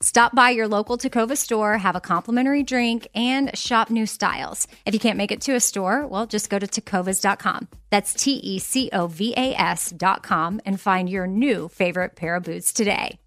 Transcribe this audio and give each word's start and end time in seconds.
Stop 0.00 0.34
by 0.34 0.50
your 0.50 0.68
local 0.68 0.98
Tacova 0.98 1.36
store, 1.36 1.78
have 1.78 1.96
a 1.96 2.00
complimentary 2.00 2.62
drink, 2.62 3.08
and 3.14 3.56
shop 3.56 3.88
new 3.88 4.04
styles. 4.04 4.68
If 4.84 4.92
you 4.92 5.00
can't 5.00 5.16
make 5.16 5.32
it 5.32 5.40
to 5.42 5.54
a 5.54 5.60
store, 5.60 6.06
well, 6.06 6.26
just 6.26 6.50
go 6.50 6.58
to 6.58 6.66
tecovas.com. 6.66 7.68
That's 7.88 8.12
T 8.12 8.32
E 8.32 8.58
C 8.58 8.90
O 8.92 9.06
V 9.06 9.32
A 9.36 9.54
S.com 9.54 10.60
and 10.66 10.78
find 10.78 11.08
your 11.08 11.26
new 11.26 11.68
favorite 11.68 12.14
pair 12.14 12.36
of 12.36 12.42
boots 12.42 12.72
today. 12.74 13.18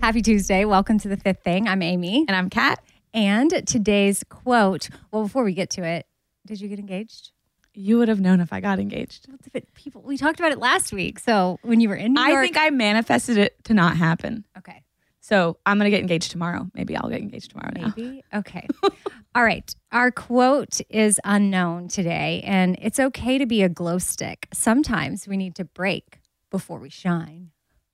Happy 0.00 0.22
Tuesday. 0.22 0.64
Welcome 0.64 0.98
to 1.00 1.08
the 1.08 1.16
fifth 1.16 1.44
thing. 1.44 1.68
I'm 1.68 1.82
Amy. 1.82 2.24
And 2.26 2.36
I'm 2.36 2.50
Kat. 2.50 2.82
And 3.14 3.66
today's 3.66 4.24
quote 4.28 4.88
well, 5.12 5.22
before 5.22 5.44
we 5.44 5.52
get 5.54 5.70
to 5.70 5.84
it, 5.84 6.06
did 6.46 6.60
you 6.60 6.68
get 6.68 6.78
engaged? 6.78 7.30
You 7.80 7.98
would 7.98 8.08
have 8.08 8.18
known 8.20 8.40
if 8.40 8.52
I 8.52 8.58
got 8.60 8.80
engaged. 8.80 9.26
What's 9.30 9.46
if 9.46 9.54
it, 9.54 9.72
people? 9.74 10.02
We 10.02 10.16
talked 10.16 10.40
about 10.40 10.50
it 10.50 10.58
last 10.58 10.92
week. 10.92 11.20
So 11.20 11.58
when 11.62 11.80
you 11.80 11.88
were 11.88 11.94
in 11.94 12.14
New 12.14 12.20
I 12.20 12.30
York, 12.30 12.42
think 12.44 12.56
I 12.58 12.70
manifested 12.70 13.36
it 13.38 13.62
to 13.64 13.74
not 13.74 13.96
happen. 13.96 14.44
okay, 14.58 14.82
So 15.20 15.58
I'm 15.64 15.78
gonna 15.78 15.90
get 15.90 16.00
engaged 16.00 16.32
tomorrow. 16.32 16.68
Maybe 16.74 16.96
I'll 16.96 17.08
get 17.08 17.20
engaged 17.20 17.50
tomorrow 17.52 17.70
now. 17.74 17.94
maybe 17.96 18.24
okay. 18.34 18.66
All 19.36 19.44
right, 19.44 19.72
our 19.92 20.10
quote 20.10 20.80
is 20.90 21.20
unknown 21.22 21.86
today, 21.86 22.42
and 22.44 22.76
it's 22.82 22.98
okay 22.98 23.38
to 23.38 23.46
be 23.46 23.62
a 23.62 23.68
glow 23.68 23.98
stick. 23.98 24.48
Sometimes 24.52 25.28
we 25.28 25.36
need 25.36 25.54
to 25.54 25.64
break 25.64 26.18
before 26.50 26.80
we 26.80 26.90
shine. 26.90 27.50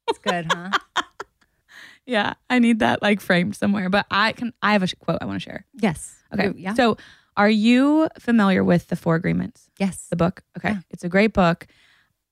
It's 0.08 0.18
good, 0.18 0.46
huh? 0.50 0.70
Yeah, 2.06 2.34
I 2.50 2.58
need 2.58 2.80
that 2.80 3.00
like 3.00 3.20
framed 3.22 3.56
somewhere. 3.56 3.88
But 3.88 4.04
I 4.10 4.32
can. 4.32 4.52
I 4.62 4.72
have 4.72 4.82
a 4.82 4.88
quote 4.96 5.18
I 5.22 5.24
want 5.24 5.36
to 5.36 5.44
share. 5.44 5.64
yes. 5.74 6.14
Okay. 6.34 6.48
Ooh, 6.48 6.54
yeah. 6.56 6.74
So, 6.74 6.98
are 7.36 7.50
you 7.50 8.08
familiar 8.18 8.62
with 8.62 8.88
the 8.88 8.96
Four 8.96 9.14
Agreements? 9.16 9.70
yes. 9.78 10.06
The 10.10 10.16
book. 10.16 10.42
Okay. 10.56 10.70
Yeah. 10.70 10.80
It's 10.90 11.04
a 11.04 11.08
great 11.08 11.32
book. 11.32 11.66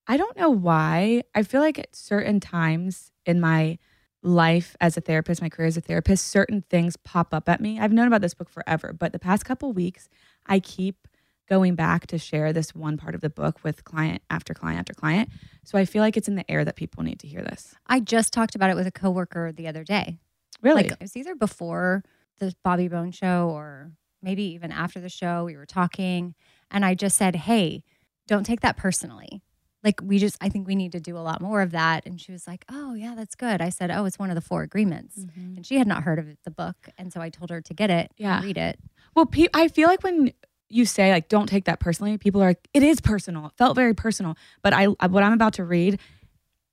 I 0.06 0.16
don't 0.16 0.36
know 0.36 0.50
why. 0.50 1.22
I 1.34 1.42
feel 1.42 1.60
like 1.60 1.78
at 1.78 1.94
certain 1.94 2.40
times 2.40 3.12
in 3.24 3.40
my 3.40 3.78
life 4.22 4.76
as 4.80 4.96
a 4.96 5.00
therapist, 5.00 5.42
my 5.42 5.48
career 5.48 5.68
as 5.68 5.76
a 5.76 5.80
therapist, 5.80 6.26
certain 6.28 6.62
things 6.70 6.96
pop 6.96 7.32
up 7.32 7.48
at 7.48 7.60
me. 7.60 7.78
I've 7.80 7.92
known 7.92 8.06
about 8.06 8.20
this 8.20 8.34
book 8.34 8.48
forever, 8.48 8.92
but 8.92 9.12
the 9.12 9.18
past 9.18 9.44
couple 9.44 9.72
weeks, 9.72 10.08
I 10.46 10.60
keep 10.60 11.08
going 11.48 11.74
back 11.74 12.06
to 12.06 12.18
share 12.18 12.52
this 12.52 12.74
one 12.74 12.96
part 12.96 13.14
of 13.14 13.20
the 13.20 13.28
book 13.28 13.62
with 13.62 13.84
client 13.84 14.22
after 14.30 14.54
client 14.54 14.78
after 14.78 14.94
client. 14.94 15.28
So 15.64 15.76
I 15.76 15.84
feel 15.84 16.02
like 16.02 16.16
it's 16.16 16.28
in 16.28 16.36
the 16.36 16.48
air 16.50 16.64
that 16.64 16.76
people 16.76 17.02
need 17.02 17.18
to 17.20 17.26
hear 17.26 17.42
this. 17.42 17.74
I 17.86 18.00
just 18.00 18.32
talked 18.32 18.54
about 18.54 18.70
it 18.70 18.76
with 18.76 18.86
a 18.86 18.92
coworker 18.92 19.52
the 19.52 19.68
other 19.68 19.84
day. 19.84 20.18
Really? 20.62 20.84
Like 20.84 20.92
it 20.92 21.00
was 21.00 21.16
either 21.16 21.34
before 21.34 22.04
the 22.38 22.54
Bobby 22.64 22.88
Bones 22.88 23.16
show 23.16 23.50
or 23.50 23.90
maybe 24.22 24.42
even 24.54 24.72
after 24.72 25.00
the 25.00 25.08
show. 25.08 25.44
We 25.44 25.56
were 25.56 25.66
talking, 25.66 26.34
and 26.70 26.84
I 26.84 26.94
just 26.94 27.16
said, 27.16 27.36
"Hey, 27.36 27.84
don't 28.26 28.44
take 28.44 28.60
that 28.60 28.76
personally." 28.76 29.42
Like 29.84 30.00
we 30.00 30.18
just, 30.20 30.36
I 30.40 30.48
think 30.48 30.68
we 30.68 30.76
need 30.76 30.92
to 30.92 31.00
do 31.00 31.16
a 31.16 31.26
lot 31.26 31.40
more 31.40 31.60
of 31.60 31.72
that. 31.72 32.06
And 32.06 32.20
she 32.20 32.30
was 32.30 32.46
like, 32.46 32.64
"Oh 32.70 32.94
yeah, 32.94 33.14
that's 33.16 33.34
good." 33.34 33.60
I 33.60 33.68
said, 33.68 33.90
"Oh, 33.90 34.04
it's 34.04 34.18
one 34.18 34.30
of 34.30 34.34
the 34.36 34.40
four 34.40 34.62
agreements," 34.62 35.18
mm-hmm. 35.18 35.56
and 35.56 35.66
she 35.66 35.76
had 35.78 35.86
not 35.88 36.04
heard 36.04 36.18
of 36.18 36.26
the 36.44 36.50
book, 36.52 36.76
and 36.96 37.12
so 37.12 37.20
I 37.20 37.30
told 37.30 37.50
her 37.50 37.60
to 37.60 37.74
get 37.74 37.90
it, 37.90 38.12
Yeah. 38.16 38.40
read 38.42 38.56
it. 38.58 38.78
Well, 39.14 39.26
pe- 39.26 39.48
I 39.52 39.68
feel 39.68 39.88
like 39.88 40.02
when 40.04 40.32
you 40.68 40.86
say 40.86 41.10
like 41.12 41.28
don't 41.28 41.48
take 41.48 41.64
that 41.66 41.80
personally, 41.80 42.16
people 42.16 42.40
are 42.42 42.46
like 42.48 42.68
it 42.72 42.82
is 42.82 43.00
personal. 43.00 43.46
It 43.46 43.52
felt 43.58 43.74
very 43.76 43.92
personal, 43.94 44.36
but 44.62 44.72
I- 44.72 44.86
what 44.86 45.22
I'm 45.24 45.32
about 45.34 45.54
to 45.54 45.64
read 45.64 45.98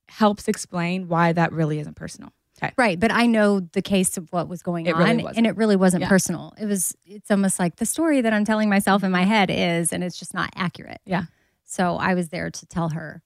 helps 0.08 0.48
explain 0.48 1.08
why 1.08 1.32
that 1.32 1.52
really 1.52 1.78
isn't 1.80 1.96
personal. 1.96 2.32
Okay. 2.62 2.72
Right, 2.76 2.98
but 3.00 3.10
I 3.10 3.26
know 3.26 3.60
the 3.60 3.80
case 3.82 4.16
of 4.18 4.28
what 4.32 4.48
was 4.48 4.62
going 4.62 4.86
It 4.86 4.94
on, 4.94 5.16
really 5.16 5.32
and 5.36 5.46
it 5.46 5.56
really 5.56 5.76
wasn't 5.76 6.02
Yeah. 6.02 6.08
personal. 6.08 6.52
It 6.60 6.66
was. 6.66 6.94
It's 7.06 7.30
almost 7.30 7.58
like 7.58 7.76
the 7.76 7.86
story 7.86 8.20
that 8.20 8.32
I'm 8.32 8.44
telling 8.44 8.68
myself 8.68 9.02
in 9.02 9.10
my 9.10 9.22
head 9.24 9.50
is, 9.50 9.92
and 9.92 10.04
it's 10.04 10.18
just 10.18 10.34
not 10.34 10.50
accurate. 10.54 11.00
Yeah. 11.06 11.24
So 11.64 11.96
I 11.96 12.14
was 12.14 12.28
there 12.30 12.50
to 12.50 12.66
tell 12.66 12.88
her, 12.90 13.22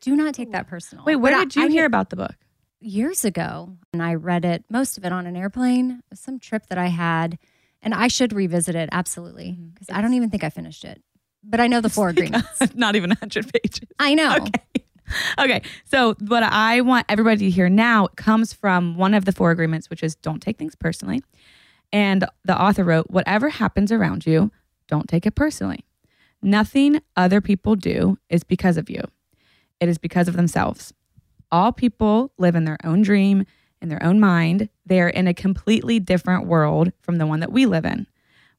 do 0.00 0.14
not 0.14 0.32
take 0.34 0.52
that 0.52 0.68
personal. 0.68 1.04
Wait, 1.04 1.16
where 1.16 1.32
But 1.32 1.50
did 1.50 1.56
you 1.56 1.64
I 1.64 1.68
hear 1.68 1.84
about 1.84 2.10
the 2.10 2.16
book? 2.16 2.36
years 2.80 3.24
ago? 3.24 3.76
And 3.92 4.00
I 4.02 4.14
read 4.14 4.44
it, 4.44 4.64
most 4.70 4.96
of 4.96 5.04
it 5.04 5.12
on 5.12 5.26
an 5.26 5.36
airplane, 5.36 6.00
some 6.14 6.38
trip 6.38 6.66
that 6.68 6.78
I 6.78 6.86
had, 6.86 7.36
and 7.82 7.92
I 7.92 8.06
should 8.08 8.32
revisit 8.32 8.76
it 8.76 8.88
absolutely 8.92 9.52
mm-hmm. 9.58 9.68
because 9.70 9.88
I 9.90 10.00
don't 10.02 10.14
even 10.14 10.30
think 10.30 10.44
I 10.44 10.50
finished 10.50 10.84
it. 10.84 11.02
But 11.42 11.58
I 11.58 11.66
know 11.66 11.80
the 11.80 11.88
four 11.90 12.08
agreements. 12.14 12.60
Not 12.74 12.94
even 12.96 13.10
100 13.10 13.52
pages. 13.52 13.88
I 13.98 14.14
know. 14.14 14.36
Okay. 14.46 14.84
Okay. 15.38 15.62
So, 15.84 16.14
what 16.20 16.42
I 16.42 16.80
want 16.82 17.06
everybody 17.08 17.38
to 17.38 17.50
hear 17.50 17.68
now 17.68 18.08
comes 18.16 18.52
from 18.52 18.96
one 18.96 19.14
of 19.14 19.24
the 19.24 19.32
four 19.32 19.50
agreements, 19.50 19.88
which 19.90 20.02
is 20.02 20.14
don't 20.16 20.40
take 20.40 20.58
things 20.58 20.74
personally. 20.74 21.22
And 21.92 22.24
the 22.44 22.60
author 22.60 22.84
wrote, 22.84 23.10
whatever 23.10 23.48
happens 23.48 23.90
around 23.90 24.26
you, 24.26 24.52
don't 24.86 25.08
take 25.08 25.26
it 25.26 25.34
personally. 25.34 25.84
Nothing 26.42 27.00
other 27.16 27.40
people 27.40 27.74
do 27.74 28.18
is 28.28 28.44
because 28.44 28.76
of 28.76 28.88
you, 28.88 29.02
it 29.80 29.88
is 29.88 29.98
because 29.98 30.28
of 30.28 30.36
themselves. 30.36 30.92
All 31.52 31.72
people 31.72 32.32
live 32.38 32.54
in 32.54 32.64
their 32.64 32.78
own 32.84 33.02
dream, 33.02 33.44
in 33.82 33.88
their 33.88 34.02
own 34.02 34.20
mind. 34.20 34.68
They 34.86 35.00
are 35.00 35.08
in 35.08 35.26
a 35.26 35.34
completely 35.34 35.98
different 35.98 36.46
world 36.46 36.92
from 37.00 37.18
the 37.18 37.26
one 37.26 37.40
that 37.40 37.52
we 37.52 37.66
live 37.66 37.84
in. 37.84 38.06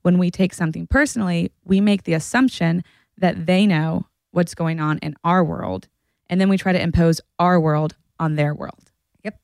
When 0.02 0.18
we 0.18 0.32
take 0.32 0.54
something 0.54 0.88
personally, 0.88 1.52
we 1.64 1.80
make 1.80 2.04
the 2.04 2.14
assumption 2.14 2.84
that 3.18 3.46
they 3.46 3.66
know 3.66 4.08
what's 4.32 4.56
going 4.56 4.80
on 4.80 4.98
in 5.00 5.16
our 5.24 5.44
world, 5.44 5.88
and 6.32 6.40
then 6.40 6.50
we 6.50 6.58
try 6.58 6.72
to 6.72 6.82
impose 6.82 7.22
our 7.38 7.60
world 7.60 7.96
on 8.18 8.36
their 8.36 8.56
world. 8.56 8.92
Yep. 9.24 9.40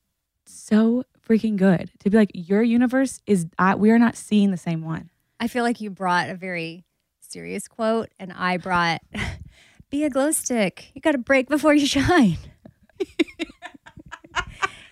So 0.45 1.03
freaking 1.27 1.57
good 1.57 1.91
to 1.99 2.09
be 2.09 2.17
like, 2.17 2.31
your 2.33 2.63
universe 2.63 3.19
is, 3.27 3.45
uh, 3.59 3.75
we 3.77 3.91
are 3.91 3.99
not 3.99 4.15
seeing 4.15 4.51
the 4.51 4.57
same 4.57 4.81
one. 4.81 5.11
I 5.39 5.49
feel 5.49 5.63
like 5.63 5.81
you 5.81 5.91
brought 5.91 6.29
a 6.29 6.35
very 6.35 6.85
serious 7.19 7.67
quote, 7.67 8.09
and 8.17 8.31
I 8.31 8.57
brought, 8.57 9.01
be 9.91 10.05
a 10.05 10.09
glow 10.09 10.31
stick. 10.31 10.91
You 10.95 11.01
got 11.01 11.11
to 11.11 11.17
break 11.17 11.49
before 11.49 11.75
you 11.75 11.85
shine. 11.85 12.37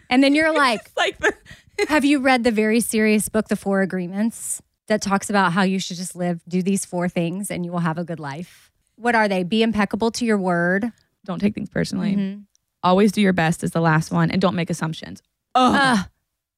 and 0.10 0.22
then 0.22 0.36
you're 0.36 0.54
like, 0.54 0.92
Like, 0.98 1.18
the, 1.20 1.34
Have 1.88 2.04
you 2.04 2.20
read 2.20 2.44
the 2.44 2.52
very 2.52 2.82
serious 2.82 3.30
book, 3.30 3.48
The 3.48 3.56
Four 3.56 3.82
Agreements, 3.82 4.62
that 4.88 5.02
talks 5.02 5.30
about 5.30 5.54
how 5.54 5.64
you 5.64 5.80
should 5.80 5.98
just 5.98 6.16
live, 6.16 6.42
do 6.48 6.62
these 6.62 6.86
four 6.86 7.08
things, 7.08 7.50
and 7.50 7.66
you 7.66 7.72
will 7.72 7.80
have 7.80 7.98
a 7.98 8.04
good 8.04 8.20
life? 8.20 8.72
What 8.98 9.16
are 9.16 9.28
they? 9.28 9.44
Be 9.44 9.64
impeccable 9.64 10.12
to 10.12 10.26
your 10.26 10.38
word. 10.38 10.92
Don't 11.26 11.40
take 11.40 11.54
things 11.56 11.70
personally. 11.70 12.16
Mhm. 12.16 12.46
Always 12.84 13.12
do 13.12 13.22
your 13.22 13.34
best 13.34 13.64
is 13.64 13.72
the 13.72 13.82
last 13.82 14.12
one, 14.12 14.32
and 14.32 14.40
don't 14.42 14.56
make 14.56 14.70
assumptions. 14.70 15.22
Oh, 15.56 15.74
Ugh, 15.74 16.08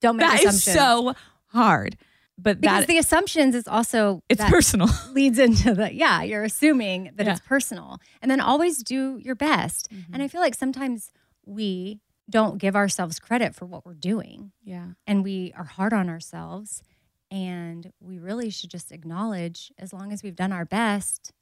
don't 0.02 0.18
make 0.18 0.28
that 0.28 0.40
is 0.44 0.56
assumptions. 0.56 0.76
so 0.76 1.14
hard. 1.48 1.98
but 2.40 2.62
because 2.62 2.82
that 2.82 2.88
the 2.88 2.98
assumptions 3.00 3.56
is 3.56 3.68
also 3.68 4.22
it's 4.30 4.40
that 4.40 4.52
personal. 4.52 4.88
leads 5.14 5.40
into 5.40 5.74
the 5.74 5.92
yeah 5.92 6.22
you're 6.22 6.44
assuming 6.44 7.10
that 7.16 7.26
Yeah. 7.26 7.32
it's 7.32 7.40
personal 7.42 8.00
and 8.22 8.30
then 8.30 8.40
always 8.40 8.84
do 8.84 9.18
your 9.18 9.34
best 9.34 9.90
Mm-hmm. 9.92 10.14
and 10.14 10.22
i 10.22 10.28
feel 10.28 10.42
like 10.42 10.54
sometimes 10.54 11.10
we 11.48 12.00
don't 12.30 12.60
give 12.60 12.76
ourselves 12.76 13.18
credit 13.20 13.56
for 13.56 13.66
what 13.66 13.88
we're 13.88 13.96
doing 13.96 14.52
yeah. 14.64 14.90
and 15.08 15.24
we 15.24 15.52
are 15.58 15.64
hard 15.64 15.94
on 15.94 16.10
ourselves 16.10 16.84
and 17.32 17.92
we 18.00 18.20
really 18.20 18.52
should 18.52 18.70
just 18.70 18.92
acknowledge 18.92 19.72
as 19.80 19.92
long 19.92 20.12
as 20.14 20.22
we've 20.22 20.36
done 20.36 20.52
our 20.54 20.66
best 20.66 21.34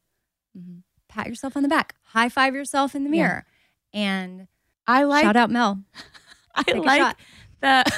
Mhm. 0.58 0.84
Pat 1.16 1.28
yourself 1.28 1.56
on 1.56 1.64
the 1.64 1.70
back 1.70 1.96
high 2.04 2.30
five 2.30 2.54
yourself 2.54 2.94
in 2.96 3.04
the 3.04 3.10
Yeah. 3.16 3.22
mirror 3.24 3.46
and 3.94 4.48
I 4.88 5.04
like 5.04 5.24
shout 5.24 5.36
out 5.36 5.50
mel 5.50 5.82
I 6.56 6.64
a 6.72 6.76
like 6.82 7.16
the 7.62 7.84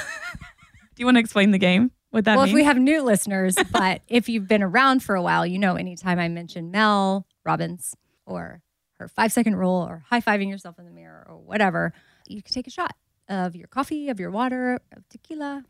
Do 0.94 1.00
you 1.02 1.04
want 1.06 1.16
to 1.16 1.20
explain 1.20 1.50
the 1.52 1.58
game? 1.58 1.90
What 2.10 2.24
that 2.24 2.36
well 2.36 2.44
means? 2.46 2.52
if 2.52 2.54
we 2.54 2.64
have 2.64 2.78
new 2.78 3.02
listeners 3.02 3.56
but 3.72 4.02
if 4.08 4.28
you've 4.28 4.48
been 4.48 4.62
around 4.62 5.02
for 5.02 5.14
a 5.14 5.22
while 5.22 5.44
you 5.44 5.58
know 5.58 5.74
anytime 5.74 6.18
i 6.18 6.28
mention 6.28 6.70
mel 6.70 7.26
robbins 7.44 7.94
or 8.26 8.62
her 8.98 9.08
five 9.08 9.32
second 9.32 9.56
rule 9.56 9.86
or 9.88 10.04
high 10.08 10.20
fiving 10.20 10.48
yourself 10.48 10.78
in 10.78 10.84
the 10.86 10.90
mirror 10.90 11.26
or 11.28 11.36
whatever 11.38 11.92
you 12.26 12.42
can 12.42 12.52
take 12.54 12.66
a 12.66 12.70
shot 12.70 12.94
of 13.28 13.54
your 13.54 13.66
coffee 13.68 14.08
of 14.08 14.18
your 14.18 14.30
water 14.30 14.80
of 14.96 15.08
tequila 15.08 15.64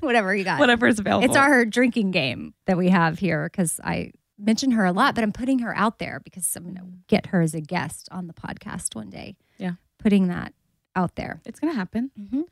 whatever 0.00 0.34
you 0.34 0.42
got 0.42 0.58
Whatever 0.58 0.88
is 0.88 0.98
available. 0.98 1.24
It's 1.24 1.36
our 1.36 1.64
drinking 1.64 2.10
game 2.10 2.54
that 2.66 2.76
we 2.76 2.88
have 2.88 3.20
here 3.20 3.48
because 3.48 3.78
I 3.84 4.10
mention 4.42 4.72
her 4.72 4.84
a 4.84 4.92
lot, 4.92 5.14
but 5.14 5.22
I'm 5.24 5.32
putting 5.32 5.60
her 5.60 5.74
out 5.76 5.98
there 5.98 6.20
because 6.24 6.54
I'm 6.56 6.64
going 6.64 6.76
to 6.76 6.84
get 7.08 7.26
her 7.26 7.40
as 7.40 7.54
a 7.54 7.60
guest 7.60 8.08
on 8.10 8.26
the 8.26 8.34
podcast 8.34 8.94
one 8.94 9.10
day. 9.10 9.36
Yeah. 9.58 9.72
Putting 9.98 10.28
that 10.28 10.52
out 10.96 11.14
there. 11.16 11.40
It's 11.46 11.58
gonna 11.60 11.72
happen. 11.72 12.10
Mhm. 12.20 12.44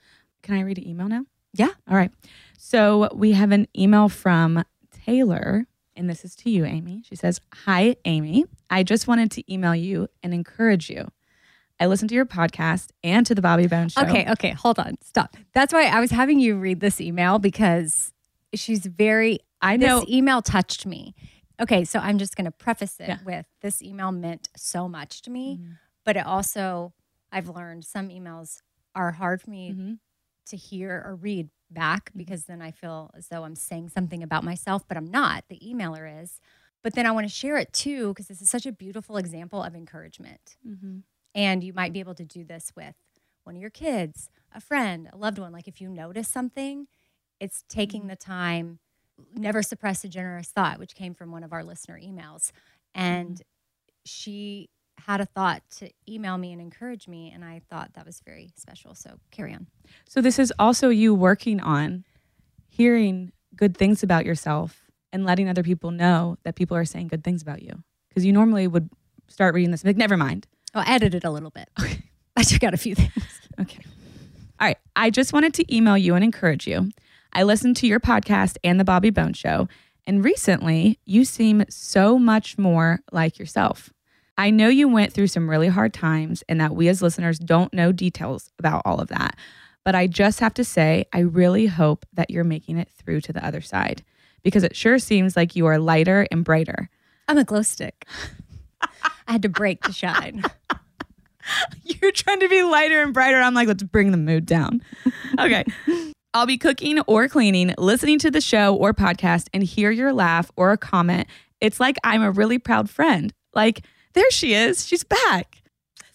Can 0.42 0.54
I 0.54 0.60
read 0.62 0.78
an 0.78 0.86
email 0.88 1.08
now? 1.08 1.24
Yeah. 1.52 1.68
All 1.88 1.96
right. 1.96 2.10
So 2.58 3.08
we 3.14 3.32
have 3.32 3.52
an 3.52 3.66
email 3.76 4.08
from 4.08 4.64
Taylor, 4.90 5.66
and 5.96 6.08
this 6.08 6.24
is 6.24 6.34
to 6.36 6.50
you, 6.50 6.64
Amy. 6.64 7.02
She 7.06 7.16
says, 7.16 7.40
Hi, 7.64 7.96
Amy. 8.04 8.44
I 8.70 8.82
just 8.82 9.06
wanted 9.08 9.30
to 9.32 9.52
email 9.52 9.74
you 9.74 10.08
and 10.22 10.32
encourage 10.32 10.88
you. 10.88 11.08
I 11.78 11.86
listened 11.86 12.10
to 12.10 12.14
your 12.14 12.26
podcast 12.26 12.90
and 13.02 13.26
to 13.26 13.34
the 13.34 13.42
Bobby 13.42 13.66
Bones 13.66 13.92
show. 13.94 14.02
Okay, 14.02 14.30
okay, 14.30 14.50
hold 14.52 14.78
on. 14.78 14.96
Stop. 15.02 15.36
That's 15.52 15.72
why 15.72 15.86
I 15.86 16.00
was 16.00 16.10
having 16.10 16.38
you 16.38 16.56
read 16.56 16.80
this 16.80 17.00
email 17.00 17.38
because 17.38 18.12
she's 18.54 18.86
very 18.86 19.40
I 19.62 19.76
know. 19.76 20.00
This 20.00 20.10
email 20.10 20.40
touched 20.40 20.86
me. 20.86 21.14
Okay, 21.60 21.84
so 21.84 21.98
I'm 21.98 22.18
just 22.18 22.36
going 22.36 22.46
to 22.46 22.50
preface 22.50 23.00
it 23.00 23.08
Yeah. 23.08 23.18
with 23.20 23.46
this 23.60 23.82
email 23.82 24.12
meant 24.12 24.48
so 24.56 24.88
much 24.88 25.22
to 25.22 25.30
me, 25.30 25.60
Mhm. 25.60 25.78
but 26.04 26.16
it 26.16 26.26
also 26.26 26.94
I've 27.32 27.48
learned 27.48 27.84
some 27.84 28.08
emails 28.08 28.60
are 28.94 29.12
hard 29.12 29.40
for 29.42 29.50
me 29.50 29.68
Mhm. 29.72 30.00
to 30.46 30.56
hear 30.56 31.02
or 31.06 31.16
read 31.16 31.50
back 31.70 32.10
because 32.16 32.46
then 32.46 32.62
I 32.62 32.72
feel 32.72 33.10
as 33.14 33.28
though 33.28 33.44
I'm 33.44 33.54
saying 33.56 33.90
something 33.90 34.22
about 34.22 34.44
myself, 34.44 34.86
but 34.88 34.96
I'm 34.96 35.06
not. 35.10 35.44
The 35.48 35.60
emailer 35.60 36.22
is. 36.22 36.40
But 36.82 36.94
then 36.94 37.06
I 37.06 37.12
want 37.12 37.26
to 37.26 37.32
share 37.34 37.56
it 37.58 37.72
too 37.72 38.08
because 38.08 38.28
this 38.28 38.42
is 38.42 38.50
such 38.50 38.66
a 38.66 38.72
beautiful 38.72 39.16
example 39.18 39.62
of 39.62 39.74
encouragement. 39.76 40.56
Mhm. 40.64 41.02
And 41.34 41.64
you 41.64 41.72
might 41.72 41.92
be 41.92 42.00
able 42.00 42.14
to 42.16 42.24
do 42.24 42.44
this 42.44 42.74
with 42.76 42.96
one 43.44 43.56
of 43.56 43.60
your 43.62 43.70
kids, 43.70 44.30
a 44.52 44.60
friend, 44.60 45.08
a 45.12 45.16
loved 45.16 45.38
one. 45.38 45.52
Like 45.52 45.68
if 45.68 45.80
you 45.80 45.88
notice 45.88 46.28
something, 46.28 46.88
it's 47.40 47.64
taking 47.68 48.06
the 48.08 48.16
time, 48.16 48.80
never 49.34 49.62
suppress 49.62 50.04
a 50.04 50.08
generous 50.08 50.48
thought, 50.48 50.78
which 50.78 50.94
came 50.94 51.14
from 51.14 51.32
one 51.32 51.44
of 51.44 51.52
our 51.52 51.64
listener 51.64 51.98
emails. 51.98 52.52
And 52.94 53.36
mm-hmm. 53.36 53.42
she 54.04 54.70
had 55.06 55.20
a 55.20 55.26
thought 55.26 55.62
to 55.78 55.90
email 56.08 56.36
me 56.38 56.52
and 56.52 56.60
encourage 56.60 57.08
me. 57.08 57.30
And 57.34 57.44
I 57.44 57.62
thought 57.70 57.94
that 57.94 58.06
was 58.06 58.20
very 58.24 58.50
special. 58.56 58.94
So 58.94 59.18
carry 59.30 59.54
on. 59.54 59.66
So 60.08 60.20
this 60.20 60.38
is 60.38 60.52
also 60.58 60.88
you 60.88 61.14
working 61.14 61.60
on 61.60 62.04
hearing 62.68 63.32
good 63.56 63.76
things 63.76 64.02
about 64.02 64.24
yourself 64.24 64.90
and 65.12 65.24
letting 65.24 65.48
other 65.48 65.62
people 65.62 65.90
know 65.90 66.36
that 66.44 66.54
people 66.54 66.76
are 66.76 66.84
saying 66.84 67.08
good 67.08 67.24
things 67.24 67.42
about 67.42 67.62
you. 67.62 67.82
Because 68.08 68.24
you 68.24 68.32
normally 68.32 68.66
would 68.66 68.90
start 69.28 69.54
reading 69.54 69.70
this 69.70 69.84
like, 69.84 69.96
never 69.96 70.16
mind. 70.16 70.46
Oh, 70.74 70.80
I 70.80 70.94
edited 70.94 71.24
a 71.24 71.30
little 71.30 71.50
bit. 71.50 71.68
I 72.36 72.42
took 72.42 72.62
out 72.62 72.74
a 72.74 72.78
few 72.78 72.94
things. 72.94 73.12
Okay. 73.60 73.82
All 74.60 74.68
right. 74.68 74.78
I 74.94 75.10
just 75.10 75.32
wanted 75.32 75.54
to 75.54 75.74
email 75.74 75.98
you 75.98 76.14
and 76.14 76.24
encourage 76.24 76.66
you. 76.66 76.90
I 77.32 77.42
listened 77.44 77.76
to 77.78 77.86
your 77.86 78.00
podcast 78.00 78.56
and 78.64 78.78
the 78.78 78.84
Bobby 78.84 79.10
Bones 79.10 79.38
show, 79.38 79.68
and 80.06 80.24
recently 80.24 80.98
you 81.04 81.24
seem 81.24 81.64
so 81.68 82.18
much 82.18 82.58
more 82.58 83.00
like 83.12 83.38
yourself. 83.38 83.90
I 84.36 84.50
know 84.50 84.68
you 84.68 84.88
went 84.88 85.12
through 85.12 85.26
some 85.26 85.50
really 85.50 85.68
hard 85.68 85.92
times 85.92 86.42
and 86.48 86.60
that 86.60 86.74
we 86.74 86.88
as 86.88 87.02
listeners 87.02 87.38
don't 87.38 87.74
know 87.74 87.92
details 87.92 88.50
about 88.58 88.82
all 88.84 89.00
of 89.00 89.08
that. 89.08 89.36
But 89.84 89.94
I 89.94 90.06
just 90.06 90.40
have 90.40 90.54
to 90.54 90.64
say, 90.64 91.04
I 91.12 91.20
really 91.20 91.66
hope 91.66 92.06
that 92.14 92.30
you're 92.30 92.44
making 92.44 92.78
it 92.78 92.88
through 92.88 93.20
to 93.22 93.32
the 93.32 93.44
other 93.44 93.60
side 93.60 94.02
because 94.42 94.62
it 94.62 94.76
sure 94.76 94.98
seems 94.98 95.36
like 95.36 95.56
you 95.56 95.66
are 95.66 95.78
lighter 95.78 96.26
and 96.30 96.44
brighter. 96.44 96.88
I'm 97.28 97.38
a 97.38 97.44
glow 97.44 97.62
stick. 97.62 98.06
I 99.28 99.32
had 99.32 99.42
to 99.42 99.48
break 99.48 99.82
to 99.82 99.92
shine. 99.92 100.42
You're 101.84 102.12
trying 102.12 102.40
to 102.40 102.48
be 102.48 102.62
lighter 102.62 103.02
and 103.02 103.12
brighter. 103.14 103.36
I'm 103.36 103.54
like, 103.54 103.68
let's 103.68 103.82
bring 103.82 104.10
the 104.10 104.16
mood 104.16 104.46
down. 104.46 104.82
Okay. 105.38 105.64
I'll 106.32 106.46
be 106.46 106.58
cooking 106.58 107.00
or 107.08 107.28
cleaning, 107.28 107.74
listening 107.76 108.20
to 108.20 108.30
the 108.30 108.40
show 108.40 108.76
or 108.76 108.94
podcast, 108.94 109.48
and 109.52 109.64
hear 109.64 109.90
your 109.90 110.12
laugh 110.12 110.50
or 110.56 110.70
a 110.70 110.78
comment. 110.78 111.26
It's 111.60 111.80
like 111.80 111.96
I'm 112.04 112.22
a 112.22 112.30
really 112.30 112.58
proud 112.58 112.88
friend. 112.88 113.32
Like, 113.52 113.84
there 114.12 114.30
she 114.30 114.54
is. 114.54 114.86
She's 114.86 115.02
back. 115.02 115.56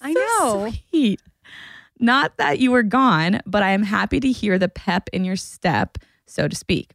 I 0.02 0.14
So 0.14 0.20
know. 0.20 0.72
Sweet. 0.90 1.22
Not 2.00 2.38
that 2.38 2.60
you 2.60 2.72
were 2.72 2.84
gone, 2.84 3.42
but 3.46 3.62
I 3.62 3.72
am 3.72 3.84
happy 3.84 4.22
to 4.22 4.32
hear 4.32 4.58
the 4.58 4.70
pep 4.70 5.10
in 5.12 5.26
your 5.26 5.36
step, 5.36 5.98
so 6.26 6.48
to 6.48 6.56
speak. 6.56 6.92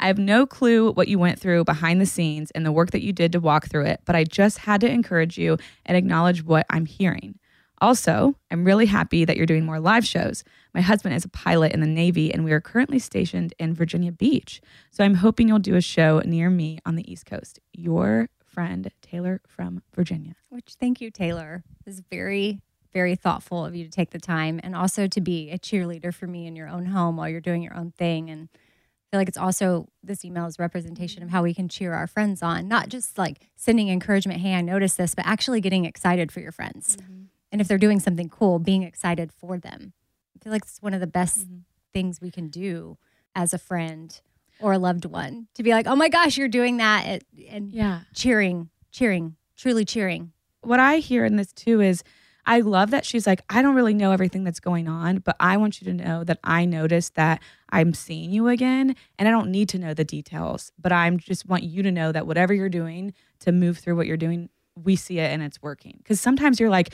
I 0.00 0.08
have 0.08 0.18
no 0.18 0.44
clue 0.44 0.90
what 0.90 1.06
you 1.06 1.18
went 1.20 1.38
through 1.38 1.64
behind 1.64 2.00
the 2.00 2.06
scenes 2.06 2.50
and 2.50 2.66
the 2.66 2.72
work 2.72 2.90
that 2.90 3.02
you 3.02 3.12
did 3.12 3.30
to 3.32 3.40
walk 3.40 3.68
through 3.68 3.86
it, 3.86 4.00
but 4.04 4.16
I 4.16 4.24
just 4.24 4.58
had 4.58 4.80
to 4.80 4.90
encourage 4.90 5.38
you 5.38 5.58
and 5.86 5.96
acknowledge 5.96 6.44
what 6.44 6.66
I'm 6.70 6.86
hearing. 6.86 7.38
Also, 7.80 8.36
I'm 8.50 8.64
really 8.64 8.86
happy 8.86 9.24
that 9.24 9.36
you're 9.36 9.46
doing 9.46 9.64
more 9.64 9.80
live 9.80 10.06
shows. 10.06 10.44
My 10.72 10.80
husband 10.80 11.14
is 11.14 11.24
a 11.24 11.28
pilot 11.28 11.72
in 11.72 11.80
the 11.80 11.86
Navy, 11.86 12.32
and 12.32 12.44
we 12.44 12.52
are 12.52 12.60
currently 12.60 12.98
stationed 12.98 13.52
in 13.58 13.74
Virginia 13.74 14.12
Beach. 14.12 14.60
So 14.90 15.04
I'm 15.04 15.14
hoping 15.14 15.48
you'll 15.48 15.58
do 15.58 15.74
a 15.74 15.80
show 15.80 16.20
near 16.24 16.50
me 16.50 16.78
on 16.86 16.94
the 16.94 17.10
East 17.10 17.26
Coast. 17.26 17.58
Your 17.72 18.28
friend, 18.44 18.90
Taylor 19.02 19.40
from 19.46 19.82
Virginia. 19.94 20.36
Which 20.48 20.76
thank 20.78 21.00
you, 21.00 21.10
Taylor. 21.10 21.64
This 21.84 21.96
is 21.96 22.02
very, 22.10 22.60
very 22.92 23.16
thoughtful 23.16 23.64
of 23.64 23.74
you 23.74 23.84
to 23.84 23.90
take 23.90 24.10
the 24.10 24.20
time 24.20 24.60
and 24.62 24.76
also 24.76 25.08
to 25.08 25.20
be 25.20 25.50
a 25.50 25.58
cheerleader 25.58 26.14
for 26.14 26.26
me 26.26 26.46
in 26.46 26.54
your 26.54 26.68
own 26.68 26.86
home 26.86 27.16
while 27.16 27.28
you're 27.28 27.40
doing 27.40 27.62
your 27.62 27.76
own 27.76 27.90
thing. 27.98 28.30
And 28.30 28.48
I 28.52 29.06
feel 29.10 29.20
like 29.20 29.28
it's 29.28 29.38
also 29.38 29.88
this 30.02 30.24
email 30.24 30.46
is 30.46 30.58
representation 30.58 31.22
of 31.22 31.30
how 31.30 31.42
we 31.42 31.52
can 31.52 31.68
cheer 31.68 31.92
our 31.92 32.06
friends 32.06 32.42
on, 32.42 32.68
not 32.68 32.88
just 32.88 33.18
like 33.18 33.40
sending 33.56 33.88
encouragement, 33.88 34.40
hey, 34.40 34.54
I 34.54 34.60
noticed 34.60 34.96
this, 34.96 35.14
but 35.14 35.26
actually 35.26 35.60
getting 35.60 35.84
excited 35.84 36.30
for 36.30 36.40
your 36.40 36.52
friends. 36.52 36.96
Mm-hmm. 36.96 37.24
And 37.54 37.60
if 37.60 37.68
they're 37.68 37.78
doing 37.78 38.00
something 38.00 38.28
cool, 38.28 38.58
being 38.58 38.82
excited 38.82 39.30
for 39.30 39.58
them. 39.58 39.92
I 40.34 40.42
feel 40.42 40.52
like 40.52 40.62
it's 40.64 40.82
one 40.82 40.92
of 40.92 40.98
the 40.98 41.06
best 41.06 41.44
mm-hmm. 41.44 41.58
things 41.92 42.20
we 42.20 42.32
can 42.32 42.48
do 42.48 42.98
as 43.36 43.54
a 43.54 43.58
friend 43.58 44.20
or 44.58 44.72
a 44.72 44.78
loved 44.78 45.04
one 45.04 45.46
to 45.54 45.62
be 45.62 45.70
like, 45.70 45.86
oh 45.86 45.94
my 45.94 46.08
gosh, 46.08 46.36
you're 46.36 46.48
doing 46.48 46.78
that. 46.78 47.06
And- 47.06 47.22
And 47.48 47.72
Yeah. 47.72 48.00
cheering, 48.12 48.70
cheering, 48.90 49.36
truly 49.56 49.84
cheering. 49.84 50.32
what 50.62 50.80
I 50.80 50.96
hear 50.96 51.24
in 51.24 51.36
this 51.36 51.52
too 51.52 51.80
is 51.80 52.02
I 52.44 52.58
love 52.58 52.90
that 52.90 53.04
she's 53.04 53.24
like, 53.24 53.42
I 53.48 53.62
don't 53.62 53.76
really 53.76 53.94
know 53.94 54.10
everything 54.10 54.42
that's 54.42 54.58
going 54.60 54.88
on, 54.88 55.18
but 55.18 55.36
I 55.38 55.56
want 55.56 55.80
you 55.80 55.84
to 55.84 55.94
know 55.94 56.24
that 56.24 56.40
I 56.42 56.64
noticed 56.64 57.14
that 57.14 57.40
I'm 57.70 57.94
seeing 57.94 58.32
you 58.32 58.48
again 58.48 58.96
and 59.16 59.28
I 59.28 59.30
don't 59.30 59.50
need 59.50 59.68
to 59.68 59.78
know 59.78 59.94
the 59.94 60.04
details, 60.04 60.72
but 60.76 60.90
I'm 60.90 61.18
just 61.20 61.46
want 61.46 61.62
you 61.62 61.84
to 61.84 61.92
know 61.92 62.10
that 62.10 62.26
whatever 62.26 62.52
you're 62.52 62.68
doing 62.68 63.12
to 63.40 63.52
move 63.52 63.78
through 63.78 63.94
what 63.94 64.08
you're 64.08 64.16
doing, 64.16 64.48
we 64.74 64.96
see 64.96 65.20
it 65.20 65.30
and 65.30 65.40
it's 65.40 65.62
working. 65.62 65.94
Because 65.98 66.20
sometimes 66.20 66.58
you're 66.58 66.70
like, 66.70 66.92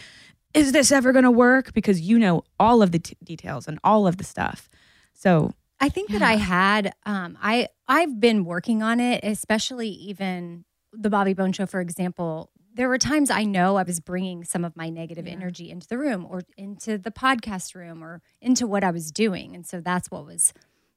is 0.55 0.73
this 0.73 0.91
ever 0.93 1.13
going 1.13 1.25
to 1.25 1.31
work? 1.31 1.73
Because 1.73 2.01
you 2.01 2.19
know 2.19 2.45
all 2.59 2.83
of 2.83 2.93
the 2.93 2.99
t- 2.99 3.17
details 3.23 3.69
and 3.69 3.79
all 3.85 4.07
of 4.07 4.17
the 4.17 4.25
stuff. 4.25 4.69
So, 5.15 5.53
I 5.83 5.89
think 5.89 6.11
that 6.11 6.21
I 6.23 6.35
had 6.37 6.93
um 7.07 7.39
I 7.43 7.69
I've 7.89 8.21
been 8.21 8.45
working 8.45 8.83
on 8.83 9.01
it, 9.01 9.21
especially 9.25 9.89
even 9.89 10.65
the 10.93 11.09
Bobby 11.11 11.33
Bones 11.35 11.57
show 11.57 11.67
for 11.67 11.81
example. 11.81 12.51
There 12.73 12.89
were 12.89 12.99
times 12.99 13.31
I 13.31 13.45
know 13.45 13.77
I 13.77 13.83
was 13.83 13.99
bringing 13.99 14.45
some 14.45 14.65
of 14.65 14.77
my 14.77 14.91
negative 14.91 15.27
Yeah. 15.27 15.33
energy 15.33 15.71
into 15.71 15.89
the 15.89 15.99
room 15.99 16.27
or 16.29 16.43
into 16.57 16.99
the 16.99 17.11
podcast 17.11 17.75
room 17.75 18.03
or 18.05 18.23
into 18.41 18.67
what 18.67 18.85
I 18.85 18.91
was 18.91 19.11
doing. 19.11 19.55
And 19.57 19.67
so 19.67 19.81
that's 19.81 20.11
what 20.11 20.25
was 20.25 20.53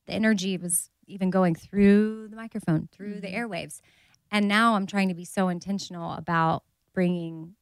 the 0.06 0.14
energy 0.14 0.56
was 0.58 0.90
even 1.08 1.30
going 1.30 1.56
through 1.56 2.28
the 2.28 2.36
microphone, 2.36 2.90
through 2.92 3.22
the 3.22 3.28
airwaves. 3.28 3.80
And 4.32 4.48
now 4.48 4.76
I'm 4.76 4.86
trying 4.86 5.08
to 5.10 5.16
be 5.16 5.26
so 5.26 5.48
intentional 5.50 6.14
about 6.14 6.64
bringing 6.94 7.56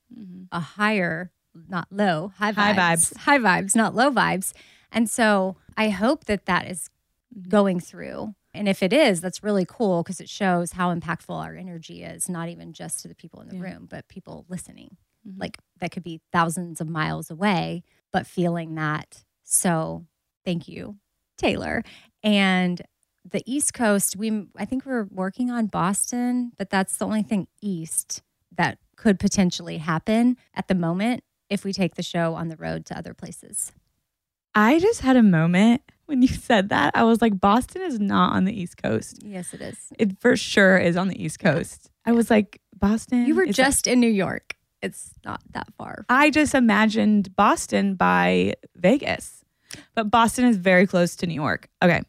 a 0.51 0.59
higher, 0.59 1.31
not 1.67 1.87
low, 1.91 2.31
high 2.37 2.51
vibes, 2.51 2.55
High 2.55 2.73
vibes. 2.73 3.17
high 3.17 3.37
vibes, 3.39 3.75
not 3.75 3.95
low 3.95 4.11
vibes. 4.11 4.53
And 4.91 5.09
so 5.09 5.55
I 5.77 5.89
hope 5.89 6.25
that 6.25 6.45
that 6.45 6.67
is 6.69 6.89
going 7.47 7.79
through. 7.79 8.35
And 8.53 8.67
if 8.67 8.83
it 8.83 8.91
is, 8.91 9.21
that's 9.21 9.43
really 9.43 9.65
cool 9.67 10.03
because 10.03 10.19
it 10.19 10.27
shows 10.29 10.73
how 10.73 10.93
impactful 10.93 11.33
our 11.35 11.55
energy 11.55 12.03
is, 12.03 12.27
not 12.27 12.49
even 12.49 12.73
just 12.73 12.99
to 13.01 13.07
the 13.07 13.15
people 13.15 13.39
in 13.41 13.47
the 13.47 13.55
Yeah. 13.55 13.61
room, 13.73 13.87
but 13.89 14.07
people 14.09 14.45
listening. 14.49 14.97
Mm-hmm. 15.27 15.39
Like 15.39 15.57
that 15.79 15.91
could 15.91 16.03
be 16.03 16.19
thousands 16.33 16.81
of 16.81 16.89
miles 16.89 17.31
away, 17.31 17.83
but 18.11 18.27
feeling 18.27 18.75
that. 18.75 19.23
So 19.43 20.05
thank 20.43 20.67
you, 20.67 20.97
Taylor. 21.37 21.83
And 22.23 22.81
the 23.29 23.43
East 23.45 23.73
Coast, 23.73 24.15
we 24.17 24.47
I 24.57 24.65
think 24.65 24.85
we're 24.85 25.05
working 25.11 25.49
on 25.51 25.67
Boston, 25.67 26.51
but 26.57 26.69
that's 26.69 26.97
the 26.97 27.05
only 27.05 27.23
thing 27.23 27.47
east 27.61 28.21
that 28.57 28.79
could 28.97 29.19
potentially 29.19 29.77
happen 29.77 30.37
at 30.53 30.67
the 30.67 30.75
moment 30.75 31.23
if 31.51 31.65
we 31.65 31.73
take 31.73 31.95
the 31.95 32.03
show 32.03 32.33
on 32.33 32.47
the 32.47 32.55
road 32.55 32.85
to 32.87 32.97
other 32.97 33.13
places. 33.13 33.73
I 34.55 34.79
just 34.79 35.01
had 35.01 35.17
a 35.17 35.23
moment 35.23 35.81
when 36.05 36.21
you 36.21 36.29
said 36.29 36.69
that. 36.69 36.93
I 36.95 37.03
was 37.03 37.21
like, 37.21 37.39
Boston 37.39 37.81
is 37.81 37.99
not 37.99 38.33
on 38.33 38.45
the 38.45 38.59
East 38.59 38.81
Coast. 38.81 39.21
Yes, 39.23 39.53
it 39.53 39.61
is. 39.61 39.77
It 39.99 40.19
for 40.19 40.35
sure 40.35 40.77
is 40.77 40.97
on 40.97 41.09
the 41.09 41.21
East 41.21 41.39
Coast. 41.39 41.91
I 42.05 42.13
was 42.13 42.29
like, 42.29 42.59
Boston. 42.73 43.25
You 43.25 43.35
were 43.35 43.45
just 43.45 43.85
in 43.85 43.99
New 43.99 44.09
York. 44.09 44.55
It's 44.81 45.11
not 45.23 45.41
that 45.51 45.67
far. 45.77 46.05
I 46.09 46.31
just 46.31 46.55
imagined 46.55 47.35
Boston 47.35 47.95
by 47.95 48.55
Vegas, 48.75 49.43
but 49.93 50.09
Boston 50.09 50.45
is 50.45 50.57
very 50.57 50.87
close 50.87 51.15
to 51.17 51.27
New 51.27 51.35
York. 51.35 51.69
Okay. 51.83 52.01